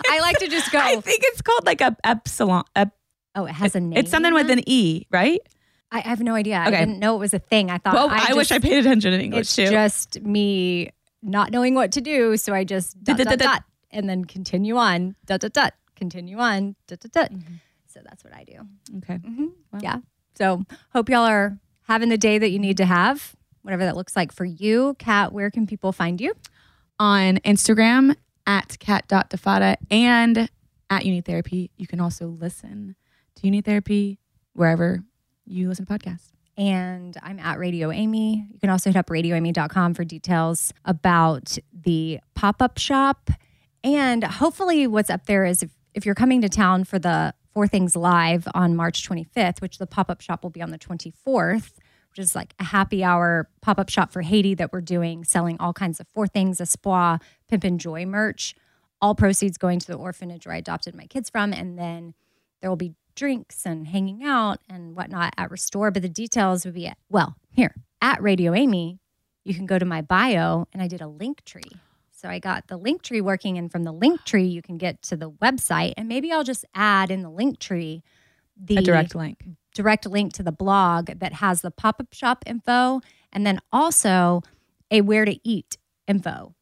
I 0.09 0.19
like 0.21 0.37
to 0.39 0.47
just 0.47 0.71
go. 0.71 0.79
I 0.81 0.99
think 1.01 1.21
it's 1.25 1.41
called 1.41 1.65
like 1.65 1.81
a 1.81 1.95
epsilon. 2.03 2.63
Ep- 2.75 2.95
oh, 3.35 3.45
it 3.45 3.51
has 3.53 3.75
a 3.75 3.79
name. 3.79 3.97
it's 3.97 4.11
something 4.11 4.33
with 4.33 4.49
an 4.49 4.61
E, 4.67 5.05
right? 5.11 5.39
I 5.91 5.97
I 5.99 6.01
have 6.01 6.21
no 6.21 6.35
idea. 6.35 6.63
Okay. 6.65 6.77
I 6.77 6.79
didn't 6.85 6.99
know 6.99 7.15
it 7.15 7.19
was 7.19 7.33
a 7.33 7.39
thing. 7.39 7.69
I 7.69 7.77
thought. 7.79 7.93
well, 7.93 8.07
I, 8.09 8.33
wish 8.33 8.51
I 8.51 8.59
paid 8.59 8.79
attention 8.79 9.13
in 9.13 9.21
English 9.21 9.41
It's 9.41 9.55
too. 9.55 9.69
just 9.69 10.21
me 10.21 10.89
not 11.21 11.51
knowing 11.51 11.75
what 11.75 11.91
to 11.93 12.01
do, 12.01 12.37
so 12.37 12.53
I 12.53 12.63
just 12.63 13.01
dot, 13.03 13.17
dot. 13.17 13.37
dot, 13.39 13.63
and 13.91 14.09
then 14.09 14.25
continue 14.25 14.77
on 14.77 15.15
dot 15.25 15.41
dot 15.41 15.53
dot, 15.53 15.73
continue 16.03 16.37
on 16.37 16.75
dot 16.87 16.99
dot 16.99 17.11
dot. 17.13 17.31
Mm-hmm. 17.31 17.55
So 17.87 18.01
that's 18.03 18.23
what 18.23 18.33
I 18.35 18.43
do. 18.43 18.57
okay. 18.97 19.17
hmm 19.17 19.45
Wow. 19.71 19.79
Yeah. 19.81 19.97
So 20.35 20.63
hope 20.91 21.09
y'all 21.09 21.25
are 21.25 21.57
having 21.83 22.09
the 22.09 22.17
day 22.17 22.37
that 22.39 22.49
you 22.49 22.59
need 22.59 22.77
to 22.77 22.85
have, 22.85 23.35
whatever 23.61 23.85
that 23.85 23.95
looks 23.95 24.15
like 24.15 24.31
for 24.33 24.45
you. 24.45 24.95
Kat, 24.99 25.31
where 25.31 25.49
can 25.49 25.65
people 25.65 25.91
find 25.91 26.19
you? 26.19 26.33
On 26.99 27.37
Instagram 27.37 28.15
at 28.45 28.77
cat.defada 28.79 29.77
and 29.89 30.49
at 30.89 31.03
Unitherapy. 31.03 31.69
You 31.77 31.87
can 31.87 31.99
also 32.01 32.27
listen 32.27 32.95
to 33.35 33.47
Unitherapy 33.47 34.17
wherever 34.53 35.03
you 35.45 35.69
listen 35.69 35.85
to 35.85 35.93
podcasts. 35.93 36.29
And 36.57 37.17
I'm 37.23 37.39
at 37.39 37.57
Radio 37.57 37.91
Amy. 37.91 38.47
You 38.51 38.59
can 38.59 38.69
also 38.69 38.89
hit 38.89 38.97
up 38.97 39.07
radioamy.com 39.07 39.93
for 39.93 40.03
details 40.03 40.73
about 40.85 41.57
the 41.73 42.19
pop 42.35 42.61
up 42.61 42.77
shop. 42.77 43.29
And 43.83 44.23
hopefully, 44.23 44.87
what's 44.87 45.09
up 45.09 45.25
there 45.25 45.45
is 45.45 45.63
if, 45.63 45.71
if 45.93 46.05
you're 46.05 46.15
coming 46.15 46.41
to 46.41 46.49
town 46.49 46.83
for 46.83 46.99
the 46.99 47.33
Four 47.53 47.67
Things 47.67 47.95
Live 47.95 48.47
on 48.53 48.75
March 48.75 49.07
25th, 49.07 49.61
which 49.61 49.77
the 49.77 49.87
pop 49.87 50.09
up 50.09 50.21
shop 50.21 50.43
will 50.43 50.49
be 50.49 50.61
on 50.61 50.71
the 50.71 50.79
24th, 50.79 51.73
which 52.09 52.19
is 52.19 52.35
like 52.35 52.53
a 52.59 52.63
happy 52.63 53.03
hour 53.03 53.49
pop 53.61 53.79
up 53.79 53.89
shop 53.89 54.11
for 54.11 54.21
Haiti 54.21 54.55
that 54.55 54.73
we're 54.73 54.81
doing, 54.81 55.23
selling 55.23 55.57
all 55.59 55.73
kinds 55.73 55.99
of 55.99 56.07
Four 56.07 56.27
Things, 56.27 56.59
Espoir, 56.59 57.19
Pimp 57.47 57.63
and 57.63 57.79
Joy 57.79 58.05
merch. 58.05 58.55
All 59.01 59.15
proceeds 59.15 59.57
going 59.57 59.79
to 59.79 59.87
the 59.87 59.97
orphanage 59.97 60.45
where 60.45 60.55
I 60.55 60.59
adopted 60.59 60.95
my 60.95 61.05
kids 61.05 61.29
from. 61.29 61.53
And 61.53 61.77
then 61.77 62.13
there 62.61 62.69
will 62.69 62.77
be 62.77 62.93
drinks 63.15 63.65
and 63.65 63.87
hanging 63.87 64.23
out 64.23 64.59
and 64.69 64.95
whatnot 64.95 65.33
at 65.37 65.51
Restore. 65.51 65.91
But 65.91 66.01
the 66.01 66.09
details 66.09 66.65
would 66.65 66.73
be 66.73 66.87
at, 66.87 66.97
well, 67.09 67.35
here 67.51 67.75
at 68.01 68.21
Radio 68.21 68.53
Amy, 68.53 68.99
you 69.43 69.53
can 69.53 69.65
go 69.65 69.77
to 69.77 69.85
my 69.85 70.01
bio 70.01 70.67
and 70.71 70.81
I 70.81 70.87
did 70.87 71.01
a 71.01 71.07
link 71.07 71.43
tree. 71.43 71.63
So 72.23 72.29
I 72.29 72.39
got 72.39 72.67
the 72.67 72.77
link 72.77 73.01
tree 73.01 73.19
working, 73.19 73.57
and 73.57 73.69
from 73.69 73.83
the 73.83 73.91
link 73.91 74.23
tree, 74.23 74.45
you 74.45 74.61
can 74.61 74.77
get 74.77 75.01
to 75.03 75.17
the 75.17 75.29
website. 75.29 75.93
And 75.97 76.07
maybe 76.07 76.31
I'll 76.31 76.45
just 76.45 76.63
add 76.73 77.11
in 77.11 77.21
the 77.21 77.29
link 77.29 77.59
tree 77.59 78.01
the 78.55 78.77
A 78.77 78.81
direct 78.81 79.13
link. 79.13 79.43
direct 79.75 80.05
link 80.05 80.31
to 80.33 80.43
the 80.43 80.51
blog 80.53 81.07
that 81.07 81.33
has 81.33 81.61
the 81.61 81.71
pop 81.71 81.99
up 81.99 82.13
shop 82.13 82.43
info 82.45 83.01
and 83.33 83.45
then 83.45 83.59
also 83.73 84.41
a 84.89 85.01
where 85.01 85.25
to 85.25 85.37
eat 85.43 85.77
info. 86.07 86.53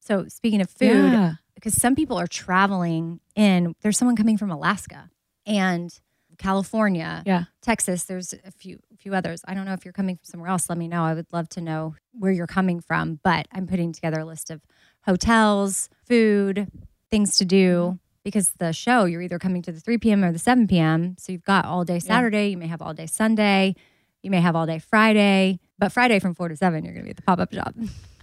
So 0.00 0.28
speaking 0.28 0.60
of 0.62 0.70
food, 0.70 1.12
Yeah. 1.12 1.32
because 1.54 1.74
some 1.74 1.94
people 1.94 2.16
are 2.18 2.26
traveling 2.28 3.20
in, 3.34 3.74
there's 3.82 3.98
someone 3.98 4.16
coming 4.16 4.38
from 4.38 4.50
Alaska 4.50 5.10
and 5.44 5.92
California, 6.38 7.22
Yeah. 7.26 7.44
Texas. 7.60 8.04
There's 8.04 8.32
a 8.32 8.50
few 8.50 8.78
few 8.96 9.14
others. 9.14 9.42
I 9.46 9.52
don't 9.54 9.66
know 9.66 9.72
if 9.74 9.84
you're 9.84 9.92
coming 9.92 10.16
from 10.16 10.24
somewhere 10.24 10.48
else. 10.48 10.68
Let 10.68 10.78
me 10.78 10.86
know. 10.88 11.02
I 11.02 11.12
would 11.12 11.26
love 11.32 11.48
to 11.50 11.60
know 11.60 11.96
where 12.12 12.30
you're 12.32 12.46
coming 12.46 12.80
from. 12.80 13.18
But 13.24 13.46
I'm 13.52 13.66
putting 13.66 13.92
together 13.92 14.20
a 14.20 14.24
list 14.24 14.48
of 14.50 14.62
hotels, 15.06 15.88
food, 16.06 16.70
things 17.10 17.36
to 17.38 17.44
do. 17.44 17.80
Mm-hmm. 17.80 17.96
Because 18.24 18.50
the 18.58 18.72
show, 18.72 19.04
you're 19.04 19.22
either 19.22 19.40
coming 19.40 19.62
to 19.62 19.72
the 19.72 19.80
3 19.80 19.98
p.m. 19.98 20.22
or 20.22 20.30
the 20.30 20.38
7 20.38 20.68
p.m. 20.68 21.16
So 21.18 21.32
you've 21.32 21.42
got 21.42 21.64
all 21.64 21.84
day 21.84 21.98
Saturday. 21.98 22.50
You 22.50 22.56
may 22.56 22.68
have 22.68 22.80
all 22.80 22.94
day 22.94 23.06
Sunday. 23.06 23.74
You 24.22 24.30
may 24.30 24.40
have 24.40 24.54
all 24.54 24.64
day 24.64 24.78
Friday. 24.78 25.58
But 25.76 25.90
Friday 25.90 26.20
from 26.20 26.32
4 26.34 26.50
to 26.50 26.56
7, 26.56 26.84
you're 26.84 26.92
going 26.94 27.02
to 27.02 27.06
be 27.06 27.10
at 27.10 27.16
the 27.16 27.22
pop 27.22 27.40
up 27.40 27.52
shop. 27.52 27.74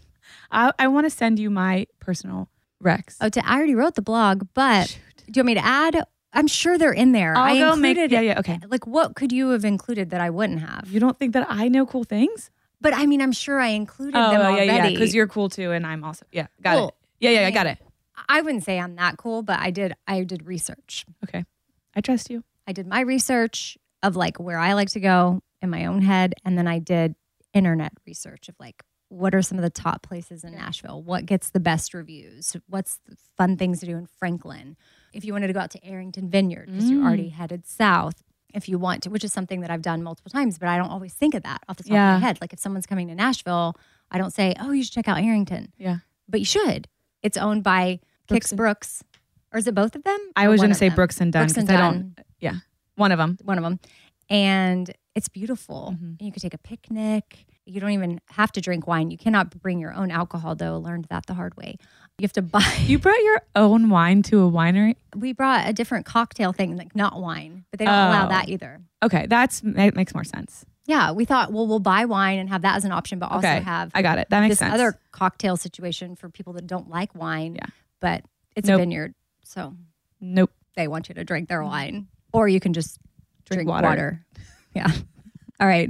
I, 0.52 0.72
I 0.80 0.88
want 0.88 1.06
to 1.06 1.10
send 1.10 1.38
you 1.38 1.50
my 1.50 1.86
personal 2.00 2.48
Rex. 2.80 3.18
Oh, 3.20 3.28
to, 3.28 3.46
I 3.46 3.58
already 3.58 3.76
wrote 3.76 3.96
the 3.96 4.02
blog, 4.02 4.48
but 4.54 4.98
do 5.26 5.34
you 5.36 5.42
want 5.42 5.48
me 5.48 5.54
to 5.56 5.66
add? 5.66 6.02
I'm 6.32 6.48
sure 6.48 6.78
they're 6.78 6.94
in 6.94 7.12
there. 7.12 7.36
I'll 7.36 7.56
I 7.56 7.60
go 7.60 7.76
make- 7.76 7.98
included, 7.98 8.12
yeah, 8.14 8.22
yeah, 8.22 8.40
okay. 8.40 8.60
Like, 8.68 8.88
what 8.88 9.16
could 9.16 9.34
you 9.34 9.50
have 9.50 9.66
included 9.66 10.12
that 10.12 10.22
I 10.22 10.30
wouldn't 10.30 10.62
have? 10.62 10.88
You 10.90 11.02
don't 11.02 11.20
think 11.20 11.34
that 11.34 11.46
I 11.50 11.68
know 11.68 11.86
cool 11.86 12.06
things? 12.06 12.52
But 12.82 12.94
I 12.94 13.06
mean, 13.06 13.22
I'm 13.22 13.32
sure 13.32 13.60
I 13.60 13.68
included 13.70 14.18
Oh, 14.18 14.32
them 14.32 14.42
yeah, 14.42 14.48
already. 14.48 14.68
yeah, 14.74 14.90
because 14.90 15.14
you're 15.14 15.28
cool 15.28 15.50
too, 15.50 15.72
and 15.72 15.86
I'm 15.86 16.04
also 16.04 16.26
yeah. 16.32 16.48
Got 16.62 16.76
Well, 16.76 16.88
it. 16.90 16.94
Yeah, 17.20 17.32
yeah, 17.32 17.44
I 17.44 17.48
I 17.48 17.52
got 17.52 17.68
it. 17.68 17.78
I 18.28 18.42
wouldn't 18.42 18.64
say 18.64 18.80
I'm 18.80 18.96
that 18.96 19.18
cool, 19.18 19.44
but 19.44 19.60
I 19.60 19.72
did. 19.72 19.94
I 20.08 20.24
did 20.24 20.46
research. 20.46 21.06
Okay, 21.24 21.46
I 21.96 22.02
trust 22.02 22.30
you. 22.30 22.44
I 22.68 22.72
did 22.74 22.88
my 22.88 23.02
research 23.02 23.78
of 24.04 24.16
like 24.16 24.40
where 24.40 24.60
I 24.60 24.74
like 24.74 24.90
to 24.92 25.00
go 25.00 25.42
in 25.62 25.70
my 25.70 25.86
own 25.86 26.02
head, 26.02 26.34
and 26.46 26.58
then 26.58 26.68
I 26.68 26.80
did 26.80 27.16
internet 27.54 27.94
research 28.06 28.48
of 28.50 28.56
like 28.60 28.84
what 29.12 29.34
are 29.34 29.42
some 29.42 29.58
of 29.58 29.64
the 29.64 29.72
top 29.72 30.04
places 30.04 30.44
in 30.44 30.54
Nashville? 30.54 31.02
What 31.02 31.26
gets 31.26 31.50
the 31.50 31.60
best 31.60 31.96
reviews? 31.96 32.56
What's 32.68 33.00
the 33.08 33.16
fun 33.38 33.58
things 33.58 33.80
to 33.80 33.88
do 33.88 33.98
in 33.98 34.06
Franklin? 34.06 34.78
If 35.14 35.26
you 35.26 35.34
wanted 35.34 35.48
to 35.48 35.54
go 35.54 35.60
out 35.62 35.72
to 35.72 35.84
Arrington 35.84 36.30
Vineyard 36.30 36.68
because 36.68 36.92
you're 36.92 37.02
Mm. 37.02 37.06
already 37.08 37.30
headed 37.30 37.66
south, 37.66 38.22
if 38.54 38.68
you 38.70 38.78
want 38.80 39.04
to, 39.04 39.10
which 39.10 39.24
is 39.24 39.32
something 39.34 39.62
that 39.62 39.70
I've 39.70 39.82
done 39.82 40.02
multiple 40.04 40.30
times, 40.32 40.58
but 40.58 40.68
I 40.70 40.78
don't 40.78 40.90
always 40.90 41.14
think 41.14 41.34
of 41.36 41.44
that 41.44 41.62
off 41.70 41.78
the 41.78 41.84
top 41.84 41.92
Yeah. 41.94 42.16
of 42.16 42.22
my 42.22 42.28
head. 42.28 42.38
Like 42.42 42.54
if 42.54 42.60
someone's 42.60 42.86
coming 42.86 43.08
to 43.10 43.16
Nashville, 43.16 43.76
I 44.12 44.18
don't 44.18 44.32
say, 44.34 44.56
"Oh, 44.60 44.72
you 44.72 44.84
should 44.84 44.94
check 44.94 45.08
out 45.08 45.20
Harrington." 45.20 45.72
Yeah, 45.78 45.98
but 46.28 46.40
you 46.40 46.46
should. 46.46 46.88
It's 47.22 47.38
owned 47.38 47.64
by 47.64 48.00
Brooks 48.28 48.48
Kix 48.48 48.52
and- 48.52 48.58
Brooks, 48.58 49.04
or 49.54 49.60
is 49.60 49.68
it 49.68 49.76
both 49.76 49.96
of 49.96 50.04
them? 50.04 50.20
I 50.36 50.48
was 50.48 50.60
going 50.62 50.72
to 50.72 50.76
say 50.76 50.90
them? 50.90 50.96
Brooks 50.96 51.22
and 51.22 51.32
Dunn 51.34 51.44
Brooks 51.48 51.58
and 51.58 51.68
because 51.68 51.80
I 51.80 51.82
Dunn 51.92 52.14
don't. 52.18 52.26
Yeah, 52.40 52.56
one 52.96 53.12
of 53.12 53.18
them. 53.18 53.38
one 53.44 53.58
of 53.58 53.64
them. 53.64 53.80
And 54.30 54.92
it's 55.16 55.28
beautiful. 55.28 55.96
Mhm. 55.96 56.18
And 56.20 56.22
you 56.22 56.32
could 56.32 56.42
take 56.42 56.54
a 56.54 56.58
picnic. 56.60 57.46
You 57.66 57.80
don't 57.80 57.92
even 57.92 58.20
have 58.32 58.52
to 58.54 58.62
drink 58.62 58.88
wine. 58.88 59.12
You 59.12 59.18
cannot 59.18 59.60
bring 59.62 59.80
your 59.80 59.94
own 59.94 60.12
alcohol, 60.12 60.56
though. 60.56 60.78
Learned 60.78 61.06
that 61.10 61.26
the 61.28 61.34
hard 61.36 61.56
way. 61.56 61.78
You 62.20 62.24
have 62.24 62.34
to 62.34 62.42
buy. 62.42 62.64
You 62.86 63.00
brought 63.00 63.22
your 63.24 63.42
own 63.56 63.90
wine 63.90 64.22
to 64.24 64.46
a 64.46 64.52
winery. 64.52 64.96
we 65.16 65.34
brought 65.34 65.68
a 65.70 65.74
different 65.74 66.06
cocktail 66.06 66.52
thing, 66.54 66.76
like 66.78 66.96
not 66.96 67.20
wine, 67.20 67.66
but 67.72 67.80
they 67.80 67.86
don't 67.86 67.94
allow 67.94 68.26
Oh. 68.26 68.30
that 68.30 68.50
either. 68.50 68.82
Okay, 69.04 69.26
that's 69.28 69.62
that 69.62 69.96
makes 69.96 70.14
more 70.14 70.24
sense. 70.24 70.66
Yeah, 70.86 71.12
we 71.12 71.24
thought, 71.26 71.54
well, 71.54 71.68
we'll 71.68 71.80
buy 71.80 72.06
wine 72.06 72.40
and 72.40 72.50
have 72.50 72.64
that 72.64 72.76
as 72.76 72.84
an 72.84 72.92
option, 72.92 73.20
but 73.20 73.32
also 73.32 73.48
okay, 73.48 73.62
have 73.62 73.92
I 73.94 74.02
got 74.02 74.18
it. 74.18 74.28
That 74.30 74.40
makes 74.42 74.54
this 74.54 74.60
sense. 74.60 74.74
other 74.74 74.98
cocktail 75.12 75.56
situation 75.56 76.16
for 76.16 76.30
people 76.30 76.54
that 76.54 76.66
don't 76.68 76.90
like 76.90 77.14
wine. 77.16 77.56
Yeah. 77.56 77.68
But 78.00 78.24
it's 78.56 78.68
Nope. 78.68 78.76
a 78.78 78.80
vineyard, 78.82 79.14
so 79.44 79.76
nope. 80.20 80.52
they 80.76 80.88
want 80.88 81.08
you 81.10 81.16
to 81.16 81.24
drink 81.24 81.48
their 81.48 81.64
wine, 81.64 82.08
or 82.34 82.48
you 82.48 82.60
can 82.60 82.74
just 82.74 82.98
Drink 83.46 83.60
drink, 83.60 83.70
water. 83.70 83.88
water. 83.88 84.26
Yeah. 84.76 84.92
All 85.60 85.68
right. 85.68 85.90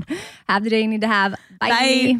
Have 0.50 0.64
the 0.64 0.70
day 0.70 0.82
you 0.82 0.88
need 0.88 1.02
to 1.02 1.08
have. 1.08 1.32
Bye. 1.60 1.70
Bye. 1.70 2.20